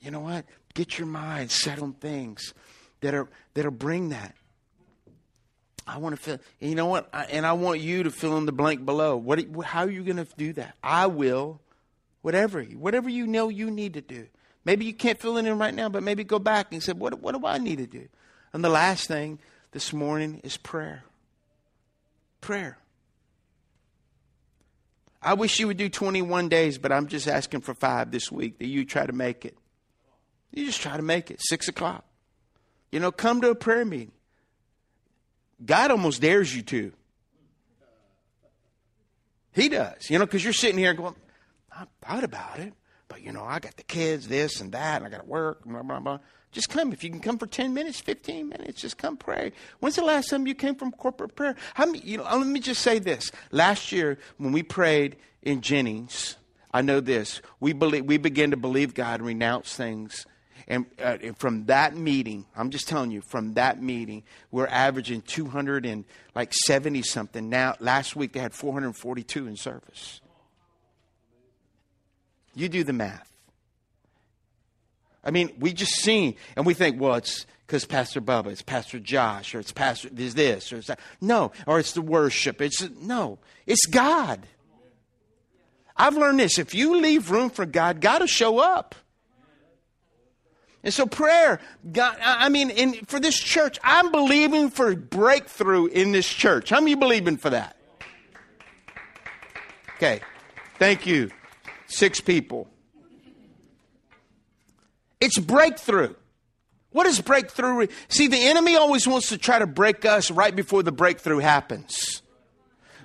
You 0.00 0.10
know 0.10 0.20
what? 0.20 0.46
Get 0.74 0.98
your 0.98 1.06
mind 1.06 1.50
set 1.50 1.80
on 1.80 1.92
things 1.92 2.54
that 3.00 3.14
are 3.14 3.28
that'll 3.54 3.70
bring 3.70 4.10
that. 4.10 4.34
I 5.88 5.98
want 5.98 6.14
to 6.14 6.20
fill. 6.20 6.38
You 6.60 6.74
know 6.74 6.86
what? 6.86 7.08
I, 7.12 7.24
and 7.24 7.46
I 7.46 7.54
want 7.54 7.80
you 7.80 8.02
to 8.02 8.10
fill 8.10 8.36
in 8.36 8.46
the 8.46 8.52
blank 8.52 8.84
below. 8.84 9.16
What? 9.16 9.40
How 9.64 9.84
are 9.84 9.90
you 9.90 10.04
going 10.04 10.18
to 10.18 10.26
do 10.36 10.52
that? 10.54 10.76
I 10.82 11.06
will. 11.06 11.60
Whatever, 12.20 12.62
whatever 12.62 13.08
you 13.08 13.26
know 13.26 13.48
you 13.48 13.70
need 13.70 13.94
to 13.94 14.00
do. 14.00 14.26
Maybe 14.64 14.84
you 14.84 14.92
can't 14.92 15.18
fill 15.18 15.38
it 15.38 15.46
in 15.46 15.58
right 15.58 15.72
now, 15.72 15.88
but 15.88 16.02
maybe 16.02 16.24
go 16.24 16.38
back 16.38 16.72
and 16.72 16.82
say, 16.82 16.92
what, 16.92 17.20
what 17.20 17.34
do 17.34 17.46
I 17.46 17.58
need 17.58 17.78
to 17.78 17.86
do? 17.86 18.08
And 18.52 18.62
the 18.62 18.68
last 18.68 19.08
thing 19.08 19.38
this 19.70 19.92
morning 19.92 20.40
is 20.44 20.56
prayer. 20.56 21.04
Prayer. 22.40 22.76
I 25.22 25.34
wish 25.34 25.58
you 25.58 25.68
would 25.68 25.76
do 25.76 25.88
21 25.88 26.48
days, 26.48 26.76
but 26.76 26.92
I'm 26.92 27.06
just 27.06 27.26
asking 27.26 27.62
for 27.62 27.72
five 27.72 28.10
this 28.10 28.30
week 28.30 28.58
that 28.58 28.66
you 28.66 28.84
try 28.84 29.06
to 29.06 29.12
make 29.12 29.44
it. 29.44 29.56
You 30.52 30.66
just 30.66 30.80
try 30.80 30.96
to 30.96 31.02
make 31.02 31.30
it. 31.30 31.40
Six 31.40 31.68
o'clock. 31.68 32.04
You 32.92 33.00
know, 33.00 33.10
come 33.10 33.40
to 33.40 33.50
a 33.50 33.54
prayer 33.54 33.84
meeting. 33.84 34.12
God 35.64 35.90
almost 35.90 36.20
dares 36.20 36.54
you 36.54 36.62
to. 36.62 36.92
He 39.52 39.68
does, 39.68 40.08
you 40.08 40.18
know, 40.18 40.24
because 40.24 40.44
you're 40.44 40.52
sitting 40.52 40.78
here 40.78 40.94
going, 40.94 41.16
I 41.72 41.84
thought 42.02 42.22
about 42.22 42.60
it, 42.60 42.74
but 43.08 43.22
you 43.22 43.32
know, 43.32 43.42
I 43.42 43.58
got 43.58 43.76
the 43.76 43.82
kids, 43.82 44.28
this 44.28 44.60
and 44.60 44.70
that, 44.72 45.02
and 45.02 45.06
I 45.06 45.10
got 45.10 45.22
to 45.22 45.28
work, 45.28 45.64
blah, 45.64 45.82
blah, 45.82 45.98
blah. 45.98 46.18
Just 46.52 46.70
come. 46.70 46.92
If 46.92 47.04
you 47.04 47.10
can 47.10 47.20
come 47.20 47.38
for 47.38 47.46
10 47.46 47.74
minutes, 47.74 48.00
15 48.00 48.48
minutes, 48.48 48.80
just 48.80 48.96
come 48.96 49.16
pray. 49.16 49.52
When's 49.80 49.96
the 49.96 50.04
last 50.04 50.30
time 50.30 50.46
you 50.46 50.54
came 50.54 50.76
from 50.76 50.92
corporate 50.92 51.34
prayer? 51.34 51.56
How 51.74 51.86
many, 51.86 51.98
you 52.00 52.18
know, 52.18 52.24
uh, 52.24 52.36
let 52.38 52.46
me 52.46 52.60
just 52.60 52.82
say 52.82 52.98
this. 52.98 53.30
Last 53.50 53.92
year, 53.92 54.18
when 54.38 54.52
we 54.52 54.62
prayed 54.62 55.16
in 55.42 55.60
Jennings, 55.60 56.36
I 56.72 56.82
know 56.82 57.00
this. 57.00 57.42
We, 57.60 57.72
believe, 57.72 58.04
we 58.04 58.16
began 58.16 58.50
to 58.52 58.56
believe 58.56 58.94
God 58.94 59.20
and 59.20 59.26
renounce 59.26 59.74
things 59.74 60.24
and, 60.68 60.84
uh, 61.02 61.16
from 61.38 61.64
that 61.66 61.96
meeting, 61.96 62.44
I'm 62.54 62.68
just 62.68 62.88
telling 62.88 63.10
you, 63.10 63.22
from 63.22 63.54
that 63.54 63.82
meeting, 63.82 64.22
we're 64.50 64.66
averaging 64.66 65.22
200 65.22 65.86
and 65.86 66.04
like 66.34 66.52
70 66.52 67.02
something. 67.02 67.48
Now, 67.48 67.74
last 67.80 68.14
week 68.14 68.34
they 68.34 68.40
had 68.40 68.52
442 68.52 69.46
in 69.46 69.56
service. 69.56 70.20
You 72.54 72.68
do 72.68 72.84
the 72.84 72.92
math. 72.92 73.32
I 75.24 75.30
mean, 75.30 75.52
we 75.58 75.72
just 75.72 75.94
seen, 75.94 76.36
and 76.54 76.66
we 76.66 76.74
think, 76.74 77.00
well, 77.00 77.14
it's 77.14 77.46
because 77.66 77.86
Pastor 77.86 78.20
Bubba, 78.20 78.48
it's 78.48 78.62
Pastor 78.62 78.98
Josh, 78.98 79.54
or 79.54 79.60
it's 79.60 79.72
Pastor 79.72 80.10
is 80.16 80.34
this, 80.34 80.72
or 80.72 80.76
it's 80.76 80.88
that. 80.88 81.00
No, 81.20 81.52
or 81.66 81.78
it's 81.78 81.92
the 81.92 82.02
worship. 82.02 82.60
It's 82.60 82.88
no, 83.00 83.38
it's 83.66 83.86
God. 83.86 84.46
I've 85.96 86.16
learned 86.16 86.40
this: 86.40 86.58
if 86.58 86.74
you 86.74 86.96
leave 87.00 87.30
room 87.30 87.50
for 87.50 87.66
God, 87.66 88.00
God 88.00 88.20
will 88.20 88.26
show 88.26 88.58
up. 88.58 88.94
And 90.88 90.94
so 90.94 91.04
prayer, 91.04 91.60
God, 91.92 92.16
I 92.18 92.48
mean, 92.48 92.70
in, 92.70 92.94
for 93.04 93.20
this 93.20 93.38
church, 93.38 93.78
I'm 93.84 94.10
believing 94.10 94.70
for 94.70 94.96
breakthrough 94.96 95.84
in 95.84 96.12
this 96.12 96.26
church. 96.26 96.70
How 96.70 96.80
many 96.80 96.94
believing 96.94 97.36
for 97.36 97.50
that? 97.50 97.76
Okay. 99.96 100.22
Thank 100.78 101.06
you. 101.06 101.30
Six 101.88 102.22
people. 102.22 102.70
It's 105.20 105.38
breakthrough. 105.38 106.14
What 106.92 107.06
is 107.06 107.20
breakthrough? 107.20 107.88
See, 108.08 108.28
the 108.28 108.46
enemy 108.46 108.76
always 108.76 109.06
wants 109.06 109.28
to 109.28 109.36
try 109.36 109.58
to 109.58 109.66
break 109.66 110.06
us 110.06 110.30
right 110.30 110.56
before 110.56 110.82
the 110.82 110.90
breakthrough 110.90 111.40
happens. 111.40 112.22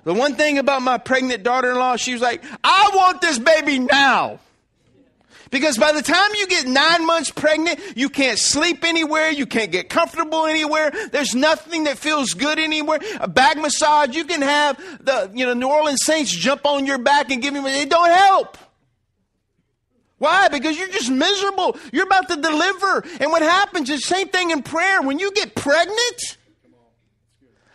The 0.04 0.14
one 0.14 0.36
thing 0.36 0.56
about 0.56 0.80
my 0.80 0.96
pregnant 0.96 1.42
daughter 1.42 1.72
in 1.72 1.76
law, 1.76 1.96
she 1.96 2.14
was 2.14 2.22
like, 2.22 2.42
I 2.64 2.92
want 2.94 3.20
this 3.20 3.38
baby 3.38 3.78
now. 3.78 4.40
Because 5.54 5.78
by 5.78 5.92
the 5.92 6.02
time 6.02 6.30
you 6.36 6.48
get 6.48 6.66
nine 6.66 7.06
months 7.06 7.30
pregnant, 7.30 7.78
you 7.94 8.08
can't 8.08 8.40
sleep 8.40 8.82
anywhere. 8.82 9.30
You 9.30 9.46
can't 9.46 9.70
get 9.70 9.88
comfortable 9.88 10.46
anywhere. 10.46 10.90
There's 11.12 11.32
nothing 11.32 11.84
that 11.84 11.96
feels 11.96 12.34
good 12.34 12.58
anywhere. 12.58 12.98
A 13.20 13.28
back 13.28 13.56
massage, 13.56 14.16
you 14.16 14.24
can 14.24 14.42
have 14.42 14.76
the, 14.98 15.30
you 15.32 15.46
know, 15.46 15.54
New 15.54 15.68
Orleans 15.68 16.00
Saints 16.02 16.32
jump 16.32 16.66
on 16.66 16.86
your 16.86 16.98
back 16.98 17.30
and 17.30 17.40
give 17.40 17.54
you, 17.54 17.64
it 17.68 17.88
don't 17.88 18.10
help. 18.10 18.58
Why? 20.18 20.48
Because 20.48 20.76
you're 20.76 20.88
just 20.88 21.08
miserable. 21.08 21.76
You're 21.92 22.06
about 22.06 22.28
to 22.30 22.36
deliver. 22.36 23.04
And 23.20 23.30
what 23.30 23.42
happens 23.42 23.88
is 23.90 24.04
same 24.04 24.30
thing 24.30 24.50
in 24.50 24.60
prayer. 24.64 25.02
When 25.02 25.20
you 25.20 25.30
get 25.30 25.54
pregnant, 25.54 26.36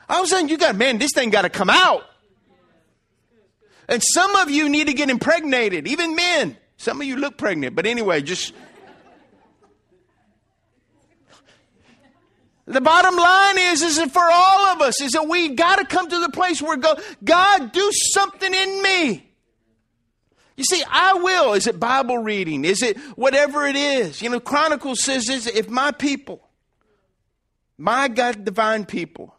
all 0.10 0.20
of 0.20 0.26
a 0.26 0.28
sudden 0.28 0.50
you 0.50 0.58
got, 0.58 0.76
man, 0.76 0.98
this 0.98 1.12
thing 1.15 1.30
got 1.30 1.44
to 1.44 1.50
come 1.50 1.70
out. 1.70 2.04
And 3.88 4.04
some 4.04 4.36
of 4.36 4.52
you 4.52 4.68
need 4.68 4.88
to 4.88 4.94
get 4.94 5.10
impregnated, 5.10 5.88
even 5.88 6.18
men. 6.18 6.58
Some 6.80 7.02
of 7.02 7.08
you 7.08 7.18
look 7.18 7.38
pregnant, 7.38 7.76
but 7.76 7.86
anyway, 7.86 8.22
just. 8.22 8.54
The 12.65 12.80
bottom 12.80 13.18
line 13.18 13.58
is, 13.58 13.82
is 13.82 13.98
that 13.98 14.12
for 14.12 14.24
all 14.24 14.68
of 14.68 14.82
us, 14.82 15.02
is 15.02 15.12
that 15.12 15.28
we 15.28 15.50
got 15.50 15.80
to 15.80 15.86
come 15.86 16.10
to 16.10 16.20
the 16.20 16.30
place 16.30 16.62
where 16.62 16.78
go, 16.78 16.96
God, 17.22 17.74
do 17.74 17.92
something 18.13 18.54
in 18.54 18.82
me. 18.82 19.30
You 20.56 20.63
see, 20.63 20.82
I 20.89 21.15
will. 21.15 21.54
Is 21.54 21.68
it 21.68 21.82
Bible 21.82 22.20
reading? 22.20 22.63
Is 22.63 22.82
it 22.82 22.98
whatever 23.18 23.65
it 23.65 23.76
is? 23.76 24.22
You 24.22 24.30
know, 24.30 24.39
Chronicles 24.39 25.04
says 25.04 25.26
this, 25.26 25.48
if 25.48 25.68
my 25.68 25.92
people, 25.92 26.48
my 27.78 28.08
God 28.08 28.46
divine 28.46 28.86
people, 28.86 29.36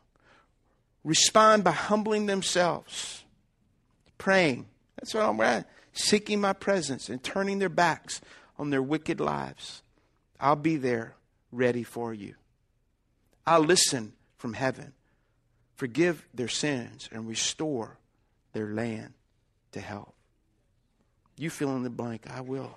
respond 1.04 1.64
by 1.64 1.72
humbling 1.72 2.26
themselves, 2.26 3.24
praying. 4.18 4.66
That's 4.96 5.14
what 5.14 5.22
I'm 5.22 5.40
at. 5.40 5.66
Seeking 5.92 6.40
my 6.40 6.52
presence 6.52 7.08
and 7.08 7.22
turning 7.22 7.58
their 7.58 7.68
backs 7.68 8.20
on 8.58 8.70
their 8.70 8.82
wicked 8.82 9.20
lives. 9.20 9.82
I'll 10.38 10.56
be 10.56 10.76
there 10.76 11.14
ready 11.52 11.82
for 11.82 12.14
you. 12.14 12.34
I'll 13.46 13.64
listen 13.64 14.12
from 14.36 14.54
heaven, 14.54 14.92
forgive 15.74 16.24
their 16.32 16.48
sins, 16.48 17.08
and 17.10 17.26
restore 17.26 17.98
their 18.52 18.68
land 18.68 19.14
to 19.72 19.80
health. 19.80 20.14
You 21.36 21.50
fill 21.50 21.74
in 21.76 21.82
the 21.82 21.90
blank, 21.90 22.26
I 22.30 22.42
will. 22.42 22.68